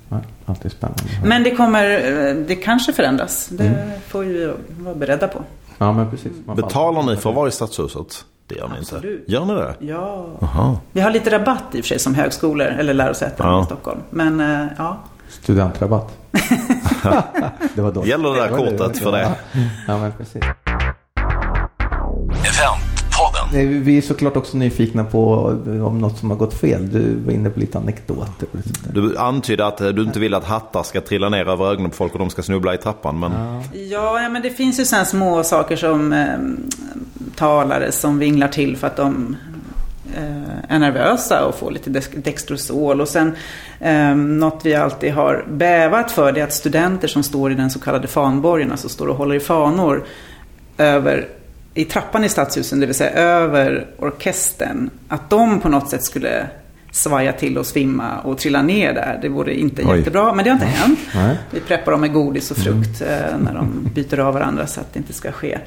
Nej, 0.10 0.22
alltid 0.46 0.72
spännande. 0.72 1.04
Men 1.26 1.44
det 1.44 1.52
kommer, 1.56 1.90
eh, 2.30 2.36
det 2.36 2.56
kanske 2.56 2.94
förändras. 2.94 3.48
Det 3.52 3.68
Mm. 3.68 3.90
får 4.08 4.20
vi 4.24 4.54
vara 4.78 4.96
beredda 4.96 5.28
på. 5.28 5.42
Ja, 5.78 5.94
men 5.94 6.10
precis. 6.12 6.32
Man 6.46 6.56
Betalar 6.56 7.04
ni 7.04 7.16
för 7.18 7.30
att 7.30 7.36
vara 7.36 7.48
i 7.48 7.52
Stadshuset? 7.52 8.26
Det 8.48 8.56
gör 8.56 8.68
ni 8.68 8.74
Absolut. 8.80 9.20
inte. 9.20 9.32
Gör 9.32 9.46
ni 9.46 9.54
det? 9.54 9.76
Ja. 9.80 10.28
Jaha. 10.42 10.78
Vi 10.92 11.02
har 11.02 11.12
lite 11.12 11.32
rabatt 11.32 11.64
i 11.76 11.80
och 11.80 11.84
för 11.86 11.90
sig 11.90 12.00
som 12.00 12.16
högskolor 12.16 12.68
eller 12.68 12.94
lärosäten 12.94 13.46
Ja. 13.48 13.62
i 13.62 13.66
Stockholm. 13.66 14.00
Men 14.10 14.40
eh, 14.40 14.66
ja, 14.78 14.98
Studentrabatt. 15.30 16.18
det 17.76 17.82
var 17.82 17.92
dåligt. 17.92 18.10
Gäller 18.10 18.30
det 18.34 18.40
där 18.42 18.50
kortet 18.50 18.98
för 18.98 19.12
det? 19.12 19.32
Ja, 19.88 19.98
men 19.98 20.12
precis. 20.12 20.44
Eventpodden. 22.60 23.84
Vi 23.84 23.98
är 23.98 24.02
såklart 24.02 24.36
också 24.38 24.58
nyfikna 24.58 25.04
på 25.04 25.36
om 25.86 26.00
något 26.00 26.18
som 26.18 26.30
har 26.32 26.38
gått 26.38 26.54
fel. 26.54 26.90
Du 26.94 27.16
var 27.26 27.32
inne 27.34 27.50
på 27.50 27.60
lite 27.60 27.78
anekdoter. 27.78 28.48
Du 28.94 29.18
antydde 29.18 29.66
att 29.66 29.82
eh, 29.82 29.88
du 29.88 30.02
inte 30.04 30.20
vill 30.20 30.34
att 30.34 30.46
hattar 30.46 30.84
ska 30.84 31.02
trilla 31.02 31.30
ner 31.30 31.50
över 31.50 31.66
ögonen 31.72 31.90
på 31.92 31.96
folk 31.98 32.14
och 32.14 32.20
de 32.20 32.30
ska 32.30 32.44
snubbla 32.44 32.74
i 32.74 32.78
trappan. 32.78 33.20
Men 33.20 33.32
Ja, 33.74 34.22
ja, 34.22 34.30
men 34.30 34.42
det 34.42 34.50
finns 34.50 34.80
ju 34.80 34.86
sådana 34.86 35.06
små 35.06 35.44
saker 35.44 35.76
som 35.76 36.14
eh, 36.14 36.28
talare 37.36 37.92
som 37.92 38.20
vinglar 38.20 38.48
till 38.48 38.78
för 38.78 38.88
att 38.88 38.98
de 38.98 39.36
eh, 40.18 40.76
är 40.76 40.80
nervösa 40.80 41.46
och 41.46 41.56
får 41.56 41.72
lite 41.72 41.90
dex- 41.90 42.10
Dextrosol. 42.24 43.02
Och 43.02 43.08
sen 43.08 43.36
eh, 43.80 44.16
något 44.16 44.62
vi 44.64 44.76
alltid 44.76 45.14
har 45.14 45.46
bävat 45.50 46.12
för 46.12 46.32
det 46.32 46.40
är 46.40 46.44
att 46.44 46.54
studenter 46.54 47.08
som 47.08 47.24
står 47.24 47.52
i 47.52 47.56
den 47.56 47.70
så 47.70 47.80
kallade 47.80 48.08
fanborgen, 48.08 48.72
alltså 48.72 48.90
står 48.90 49.08
och 49.08 49.16
håller 49.16 49.36
i 49.36 49.40
fanor 49.40 50.04
över 50.78 51.28
i 51.74 51.86
trappan 51.86 52.24
i 52.24 52.30
stadshusen, 52.30 52.80
det 52.80 52.86
vill 52.86 52.96
säga 52.96 53.12
över 53.12 53.88
orkestern, 53.98 54.90
att 55.08 55.30
de 55.30 55.60
på 55.60 55.70
något 55.70 55.90
sätt 55.90 56.04
skulle 56.04 56.48
svaja 56.92 57.34
till 57.34 57.58
och 57.58 57.66
svimma 57.66 58.20
och 58.20 58.38
trilla 58.38 58.62
ner 58.62 58.94
där. 58.94 59.20
Det 59.22 59.30
vore 59.30 59.60
inte 59.60 59.84
Oj. 59.86 59.98
jättebra, 59.98 60.34
men 60.34 60.44
det 60.44 60.50
har 60.50 60.56
inte 60.56 60.66
hänt. 60.68 61.00
Vi 61.52 61.60
preppar 61.60 61.92
dem 61.92 62.02
med 62.02 62.14
godis 62.14 62.52
och 62.52 62.58
frukt 62.58 63.02
eh, 63.02 63.38
när 63.40 63.54
de 63.54 63.90
byter 63.96 64.20
av 64.20 64.34
varandra 64.34 64.68
så 64.68 64.80
att 64.80 64.94
det 64.94 65.00
inte 65.00 65.14
ska 65.14 65.32
ske. 65.32 65.60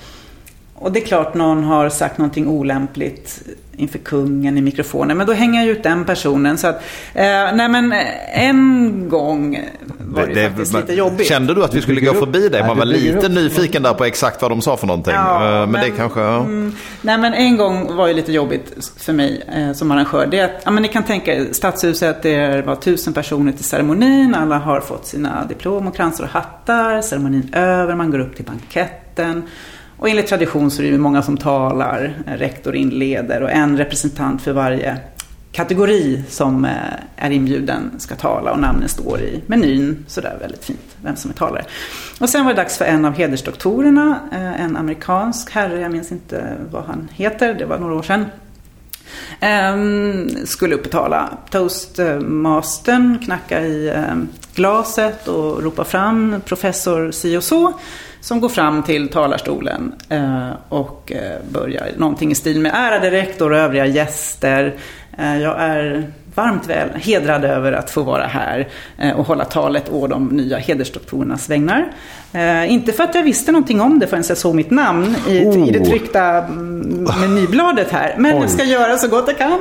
Och 0.79 0.93
det 0.93 1.03
är 1.03 1.05
klart 1.07 1.35
någon 1.35 1.65
har 1.65 1.89
sagt 1.89 2.19
någonting 2.19 2.49
olämpligt 2.49 3.43
inför 3.79 3.99
kungen 3.99 4.59
i 4.59 4.61
mikrofonen, 4.61 5.17
men 5.17 5.27
då 5.27 5.33
hänger 5.33 5.61
jag 5.67 5.69
ut 5.77 5.83
den 5.83 6.05
personen. 6.05 6.59
Så 6.59 6.67
att, 6.67 6.75
eh, 7.15 7.23
nej 7.55 7.69
men 7.69 7.93
eh, 7.93 8.45
en 8.47 9.09
gång 9.09 9.61
var 9.99 10.27
det, 10.27 10.35
det- 10.35 10.49
faktiskt 10.51 10.73
men- 10.73 10.81
lite 10.81 10.95
jobbigt. 10.95 11.27
Kände 11.29 11.55
du 11.55 11.65
att 11.65 11.75
vi 11.75 11.83
skulle 11.83 12.01
gå 12.01 12.15
förbi 12.15 12.49
dig? 12.49 12.67
Man 12.67 12.79
var 12.79 12.85
lite 12.85 13.29
nyfiken 13.29 13.83
där 13.83 13.95
på 13.95 14.05
exakt 14.05 14.43
vad 14.43 14.51
de 14.51 14.61
sa 14.62 14.77
för 14.77 14.87
någonting. 14.87 15.15
Ja, 15.15 15.61
Eh, 15.62 15.67
men, 15.67 15.73
det 15.83 15.91
kanske... 15.91 16.21
Ja. 16.21 16.37
Mm, 16.41 16.73
nej 17.03 17.19
men 17.19 17.35
en 17.35 17.57
gång 17.57 17.97
var 17.97 18.07
ju 18.09 18.15
lite 18.15 18.33
jobbigt 18.33 18.91
för 18.99 19.12
mig 19.12 19.43
eh, 19.57 19.73
som 19.73 19.91
arrangör. 19.91 20.27
Det 20.31 20.39
är 20.39 20.45
att, 20.45 20.62
ja, 20.65 20.71
men 20.71 20.83
ni 20.83 20.89
kan 20.89 21.03
tänka 21.03 21.35
er, 21.35 21.47
Stadshuset, 21.53 22.23
det 22.23 22.62
var 22.67 22.77
tusen 22.77 23.12
personer 23.12 23.53
till 23.53 23.65
ceremonin. 23.65 24.35
Alla 24.35 24.59
har 24.59 24.81
fått 24.81 25.07
sina 25.07 25.45
diplom 25.49 25.87
och 25.89 25.97
kransar 25.97 26.25
och 26.25 26.31
hattar. 26.31 27.01
Ceremonin 27.03 27.51
över, 27.55 27.95
man 27.95 28.11
går 28.11 28.19
upp 28.19 28.37
till 28.37 28.45
banketten. 28.45 29.43
Och 29.99 30.09
enligt 30.09 30.27
tradition 30.27 30.71
så 30.71 30.83
är 30.83 30.93
det 30.93 30.99
många 30.99 31.23
som 31.23 31.37
talar. 31.37 32.15
Eh, 32.27 32.33
rektor 32.33 32.77
inleder 32.77 33.43
och 33.43 33.51
en 33.51 33.77
representant 33.77 34.43
för 34.43 34.53
varje 34.53 34.99
kategori 35.53 36.23
som 36.29 36.65
eh, 36.65 36.71
är 37.17 37.31
inbjuden 37.31 37.91
ska 37.99 38.17
tala 38.17 38.53
och 38.53 38.59
namnen 38.59 38.89
står 38.89 39.21
i 39.21 39.43
menyn. 39.47 40.05
Sådär 40.09 40.37
väldigt 40.41 40.65
fint, 40.65 40.97
vem 41.03 41.17
som 41.17 41.31
är 41.31 41.35
talare. 41.35 41.65
Och 42.21 42.29
sen 42.29 42.45
var 42.45 42.53
det 42.53 42.63
dags 42.63 42.79
för 42.79 42.85
en 42.85 43.05
av 43.05 43.15
hedersdoktorerna, 43.15 44.21
eh, 44.33 44.61
en 44.61 44.77
amerikansk 44.77 45.51
herre, 45.51 45.81
jag 45.81 45.93
minns 45.93 46.13
inte 46.13 46.57
vad 46.71 46.85
han 46.85 47.09
heter, 47.13 47.55
det 47.55 47.65
var 47.65 47.79
några 47.79 47.95
år 47.95 48.03
sedan. 48.03 48.25
Ehm, 49.41 50.47
skulle 50.47 50.75
upp 50.75 50.85
och 50.85 50.93
tala. 50.93 51.39
Toastmastern 51.51 53.19
knackar 53.25 53.61
i 53.61 53.91
ehm, 53.91 54.29
glaset 54.55 55.29
och 55.29 55.63
ropa 55.63 55.85
fram 55.85 56.41
professor 56.45 57.11
si 57.11 57.37
och 57.37 57.45
så. 57.45 57.73
Som 58.27 58.41
går 58.41 58.49
fram 58.49 58.83
till 58.83 59.09
talarstolen 59.09 59.93
eh, 60.09 60.51
och 60.69 61.12
eh, 61.12 61.39
börjar 61.53 61.89
någonting 61.97 62.31
i 62.31 62.35
stil 62.35 62.61
med 62.61 62.73
ärade 62.75 63.11
rektor 63.11 63.53
och 63.53 63.59
övriga 63.59 63.87
gäster. 63.87 64.75
Eh, 65.19 65.43
jag 65.43 65.57
är 65.59 66.12
varmt 66.37 66.66
väl 66.66 66.88
hedrad 66.94 67.44
över 67.44 67.72
att 67.72 67.90
få 67.90 68.03
vara 68.03 68.27
här 68.27 68.68
eh, 68.99 69.11
och 69.18 69.27
hålla 69.27 69.44
talet 69.44 69.85
å 69.92 70.07
de 70.07 70.27
nya 70.27 70.57
hedersdoktorernas 70.59 71.51
vägnar. 71.51 71.92
Eh, 72.33 72.72
inte 72.72 72.92
för 72.92 73.05
att 73.05 73.14
jag 73.14 73.22
visste 73.22 73.53
någonting 73.53 73.81
om 73.81 73.99
det 73.99 74.07
förrän 74.07 74.25
jag 74.29 74.38
såg 74.38 74.55
mitt 74.55 74.70
namn 74.70 75.16
i, 75.29 75.37
i 75.37 75.70
det 75.70 75.79
Oh. 75.81 75.85
tryckta 75.85 76.22
mm, 76.22 77.09
menybladet 77.20 77.90
här. 77.90 78.14
Men 78.18 78.35
Oj. 78.35 78.40
jag 78.40 78.51
ska 78.51 78.64
göra 78.64 78.96
så 78.96 79.09
gott 79.09 79.25
jag 79.27 79.38
kan. 79.38 79.59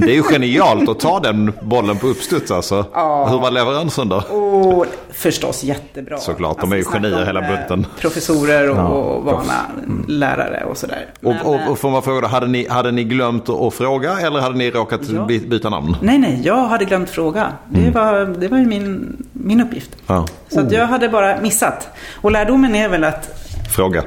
Det 0.00 0.10
är 0.10 0.14
ju 0.14 0.22
genialt 0.22 0.88
att 0.88 1.00
ta 1.00 1.20
den 1.20 1.52
bollen 1.62 1.96
på 1.98 2.06
uppstuds 2.06 2.50
alltså. 2.50 2.84
Ja. 2.94 3.26
Hur 3.30 3.38
var 3.38 3.50
leveransen 3.50 4.08
då? 4.08 4.16
Och 4.16 4.86
förstås 5.12 5.64
jättebra. 5.64 6.14
Alltså, 6.14 6.30
Såklart, 6.30 6.60
de 6.60 6.72
är 6.72 6.76
ju 6.76 6.82
snacka 6.82 6.98
genier 6.98 7.24
hela 7.26 7.40
eh, 7.40 7.48
bunten. 7.56 7.86
Professorer 8.00 8.70
och, 8.70 8.76
Ja, 8.76 8.86
och 8.88 9.24
vana 9.24 9.52
Mm. 9.84 10.04
lärare 10.08 10.64
och 10.70 10.76
sådär. 10.76 11.06
Men, 11.20 11.36
Och, 11.40 11.54
och, 11.54 11.70
och 11.70 11.78
får 11.78 11.90
man 11.90 12.02
fråga 12.02 12.28
hade 12.28 12.46
ni, 12.46 12.68
hade 12.68 12.90
ni 12.90 13.04
glömt 13.04 13.48
att, 13.48 13.74
fråga 13.74 14.20
eller 14.20 14.40
hade 14.40 14.56
ni 14.58 14.70
råkat 14.70 15.00
Ja. 15.14 15.24
by, 15.24 15.38
byta 15.38 15.70
namn? 15.70 15.96
Nej, 16.10 16.18
nej, 16.18 16.40
jag 16.44 16.66
hade 16.66 16.84
glömt 16.84 17.10
fråga. 17.10 17.52
Det 17.68 17.80
Mm. 17.80 17.92
var, 17.92 18.26
det 18.40 18.48
var 18.48 18.58
ju 18.58 18.66
min, 18.66 19.16
min 19.32 19.60
uppgift. 19.60 19.90
Ja. 20.06 20.26
Så 20.48 20.60
att 20.60 20.72
jag 20.72 20.86
hade 20.86 21.08
bara 21.08 21.40
missat. 21.40 21.88
Och 22.20 22.30
lärdomen 22.32 22.74
är 22.74 22.88
väl 22.88 23.04
att 23.04 23.28
Fråga. 23.76 24.02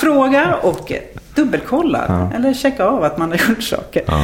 fråga 0.00 0.54
och 0.62 0.92
dubbelkolla. 1.34 2.30
Eller 2.36 2.54
checka 2.54 2.84
av 2.84 3.04
att 3.04 3.18
man 3.18 3.30
har 3.30 3.38
gjort 3.48 3.62
saker. 3.62 4.02
Ja, 4.06 4.20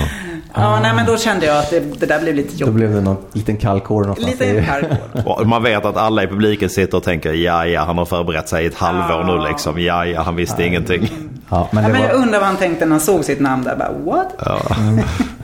Ja. 0.54 0.80
nej, 0.82 0.92
men 0.96 1.06
då 1.06 1.16
kände 1.16 1.46
jag 1.46 1.58
att 1.58 1.70
det, 1.70 1.80
det 2.00 2.06
där 2.06 2.20
blev 2.20 2.34
lite 2.34 2.52
Då 2.52 2.58
jobbigt. 2.60 2.74
blev 2.74 2.94
det 2.94 3.00
någon 3.00 3.16
liten 3.32 3.56
kallkår 3.56 4.00
någonstans. 4.04 5.44
Man 5.44 5.62
vet 5.62 5.84
att 5.84 5.96
alla 5.96 6.22
i 6.22 6.26
publiken 6.26 6.70
sitter 6.70 6.96
och 6.96 7.04
tänker 7.04 7.32
ja, 7.32 7.66
ja, 7.66 7.84
han 7.84 7.98
har 7.98 8.04
förberett 8.04 8.48
sig 8.48 8.64
i 8.64 8.66
ett 8.66 8.74
halvår 8.78 9.24
nu 9.38 9.48
liksom. 9.48 9.80
Ja, 9.80 10.06
ja, 10.06 10.22
han 10.22 10.36
visste 10.36 10.64
ingenting. 10.64 11.08
Ja, 11.50 11.68
men 11.70 11.82
Ja, 11.84 11.88
men 11.90 12.00
jag 12.00 12.08
var, 12.08 12.14
undrar 12.22 12.38
vad 12.38 12.48
han 12.48 12.56
tänkte 12.56 12.84
när 12.84 12.90
han 12.90 13.00
såg 13.00 13.24
sitt 13.24 13.40
namn 13.40 13.64
där. 13.64 13.76
Bara, 13.76 13.92
what? 14.04 14.32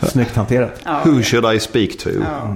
Snyggt 0.03 0.37
hanterat. 0.37 0.81
Ja. 0.85 1.01
Who 1.05 1.23
should 1.23 1.55
I 1.55 1.61
speak 1.61 1.91
to? 1.99 2.11
Ja. 2.11 2.55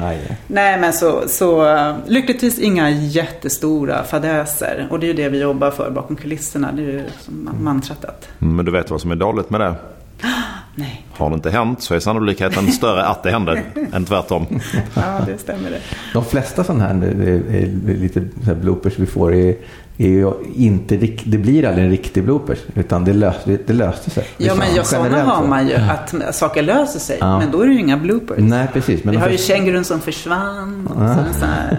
Nej. 0.00 0.36
Nej, 0.46 0.80
men 0.80 0.92
så, 0.92 1.22
så 1.28 1.66
lyckligtvis 2.06 2.58
inga 2.58 2.90
jättestora 2.90 4.04
fadäser. 4.04 4.86
Och 4.90 5.00
det 5.00 5.06
är 5.06 5.08
ju 5.08 5.14
det 5.14 5.28
vi 5.28 5.40
jobbar 5.40 5.70
för 5.70 5.90
bakom 5.90 6.16
kulisserna. 6.16 6.72
Det 6.72 6.82
är 6.82 6.86
ju 6.86 7.02
som 7.20 7.44
man- 7.44 7.64
mantrat 7.64 8.04
att, 8.04 8.28
Mm, 8.40 8.56
Men 8.56 8.64
du 8.64 8.72
vet 8.72 8.90
vad 8.90 9.00
som 9.00 9.10
är 9.10 9.16
dåligt 9.16 9.50
med 9.50 9.60
det? 9.60 9.74
nej, 10.74 11.06
Har 11.12 11.30
det 11.30 11.34
inte 11.34 11.50
hänt 11.50 11.82
så 11.82 11.94
är 11.94 11.98
sannolikheten 12.00 12.72
större 12.72 13.04
att 13.04 13.22
det 13.22 13.30
händer 13.30 13.62
än 13.92 14.04
tvärtom. 14.04 14.46
ja 14.94 15.20
det 15.26 15.38
stämmer 15.38 15.70
det. 15.70 15.78
De 16.12 16.24
flesta 16.24 16.64
sådana 16.64 16.84
här 16.84 16.94
eh, 16.94 17.62
eh, 17.62 17.68
lite 18.00 18.20
bloopers 18.54 18.98
vi 18.98 19.06
får 19.06 19.34
är, 19.34 19.54
är 19.96 20.08
ju 20.08 20.32
inte 20.56 20.96
det 21.24 21.38
blir 21.38 21.64
aldrig 21.64 21.84
en 21.84 21.90
riktig 21.90 22.24
bloopers. 22.24 22.58
Utan 22.74 23.04
det, 23.04 23.12
lös, 23.12 23.36
det, 23.44 23.72
löste 23.72 24.10
sig. 24.10 24.26
Ja, 24.36 24.54
men 24.54 24.68
så- 24.70 24.76
ja, 24.76 24.84
sådana 24.84 25.22
har 25.24 25.46
man 25.46 25.68
ju. 25.68 25.74
Att 25.74 26.34
saker 26.34 26.62
löser 26.62 27.00
sig. 27.00 27.16
Ja. 27.20 27.38
Men 27.38 27.50
då 27.50 27.60
är 27.62 27.66
det 27.66 27.72
ju 27.72 27.80
inga 27.80 27.96
bloopers. 27.96 28.36
Nej, 28.38 28.68
precis. 28.72 29.04
Men 29.04 29.10
vi 29.10 29.16
de 29.16 29.22
har 29.22 29.30
ju 29.30 29.38
kängurun 29.38 29.84
som 29.84 30.00
försvann. 30.00 30.86
Och 30.86 30.94
så 31.14 31.20
en 31.20 31.34
sån 31.34 31.48
här, 31.48 31.78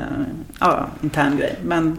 ja, 0.59 0.85
intern 1.03 1.37
grej. 1.37 1.55
Men 1.63 1.97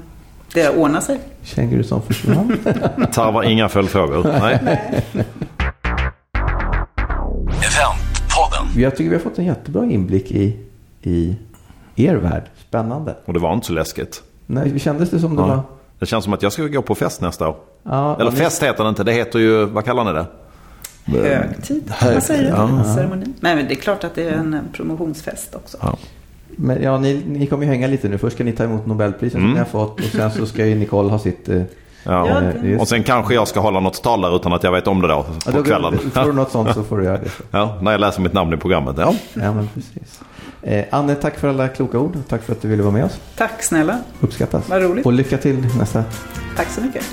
det 0.55 0.69
ordnar 0.69 1.01
sig. 1.01 1.19
Känguru 1.43 1.83
som 1.83 2.03
försvann. 2.03 2.57
Tarvar 3.13 3.43
inga 3.43 3.69
följdfrågor. 3.77 4.23
Nej. 4.41 4.59
Eventpodden. 7.47 8.83
Jag 8.83 8.97
tycker 8.97 9.11
vi 9.11 9.17
har 9.17 9.23
fått 9.23 9.39
en 9.39 9.45
jättebra 9.45 9.85
inblick 9.85 10.31
i, 10.33 10.57
i 11.03 11.37
er 11.97 12.15
värld. 12.17 12.43
Spännande. 12.69 13.17
Och 13.25 13.33
det 13.33 13.39
var 13.39 13.53
inte 13.55 13.67
så 13.67 13.73
läskigt. 13.73 14.23
Nej, 14.47 14.79
kändes 14.79 15.11
det 15.11 15.21
som 15.21 15.37
det 15.37 15.43
var... 15.43 15.63
Det 15.99 16.07
känns 16.07 16.25
som 16.25 16.33
att 16.33 16.43
jag 16.43 16.53
ska 16.53 16.63
gå 16.67 16.83
på 16.83 16.95
fest 16.95 17.21
nästa 17.21 17.49
år. 17.49 17.57
Ja, 17.83 18.17
Eller 18.21 18.31
ni- 18.31 18.37
fest 18.37 18.63
heter 18.63 18.83
det 18.85 18.89
inte, 18.89 19.05
det 19.05 19.13
heter 19.13 19.39
ju, 19.39 19.65
vad 19.65 19.85
kallar 19.85 20.05
ni 20.05 20.13
det? 20.13 20.27
Högtid, 21.29 21.91
Hög- 21.91 22.15
vad 22.15 22.23
säger 22.23 22.43
du? 22.43 22.49
ja. 22.49 22.85
Ceremoni. 22.95 23.27
Men 23.41 23.57
det 23.69 23.73
är 23.75 23.77
klart 23.77 24.05
att 24.05 24.15
det 24.15 24.29
är 24.29 24.33
en 24.33 24.59
promotionsfest 24.73 25.55
också. 25.55 25.79
Ja. 25.83 25.97
Men 26.49 26.83
ja, 26.83 26.99
ni, 26.99 27.23
ni 27.27 27.47
kommer 27.47 27.65
ju 27.65 27.71
hänga 27.71 27.87
lite 27.87 28.09
nu. 28.09 28.19
Först 28.19 28.35
ska 28.37 28.45
ni 28.45 28.53
ta 28.53 28.65
emot 28.65 28.87
Nobelpriset 28.87 29.41
som 29.41 29.53
ni 29.53 29.59
har 29.59 29.65
fått. 29.67 30.01
Och 30.01 30.07
sen 30.07 30.31
så 30.31 30.47
ska 30.47 30.67
ju 30.67 30.75
Nicole 30.75 31.09
ha 31.11 31.19
sitt... 31.19 31.49
eh, 31.49 31.63
Ja. 32.07 32.29
Ja, 32.29 32.43
just- 32.63 32.81
Och 32.81 32.89
sen 32.89 33.03
kanske 33.03 33.35
jag 33.35 33.49
ska 33.49 33.61
hålla 33.61 33.81
något 33.81 34.03
tal 34.03 34.21
där 34.21 34.37
utan 34.37 34.53
att 34.53 34.63
jag 34.63 34.73
vet 34.73 34.87
om 34.87 35.03
det 35.03 35.09
då 35.09 35.27
Ja, 35.47 35.53
på 35.53 35.59
då, 35.59 35.65
kvällen. 35.65 35.99
Får 36.15 36.25
du 36.25 36.33
något 36.33 36.51
sånt 36.51 36.75
så 36.75 36.83
får 36.85 36.99
du 36.99 37.05
göra 37.05 37.19
det. 37.19 37.31
Ja, 37.51 37.79
när 37.81 37.93
jag 37.93 38.01
läser 38.01 38.21
mitt 38.23 38.33
namn 38.33 38.55
i 38.55 38.57
programmet. 38.57 38.97
Ja. 38.99 39.15
Ja, 39.35 39.53
men 39.53 39.69
precis. 39.75 40.21
Eh, 40.63 40.85
Anne, 40.91 41.15
tack 41.15 41.39
för 41.39 41.49
alla 41.49 41.69
kloka 41.69 41.99
ord. 41.99 42.17
Tack 42.29 42.43
för 42.43 42.53
att 42.53 42.63
du 42.63 42.69
ville 42.69 42.83
vara 42.83 42.93
med 42.93 43.05
oss. 43.05 43.21
Tack 43.37 43.63
snälla. 43.63 43.99
Uppskattas. 44.21 44.69
Vad 44.69 44.83
roligt. 44.83 45.07
Och 45.07 45.13
lycka 45.13 45.39
till 45.39 45.67
nästa. 45.79 46.05
Tack 46.57 46.69
så 46.71 46.81
mycket. 46.81 47.05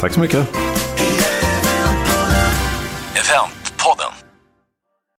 Tack 0.00 0.12
så 0.12 0.20
mycket. 0.20 0.48
Eventpodden. 3.14 3.67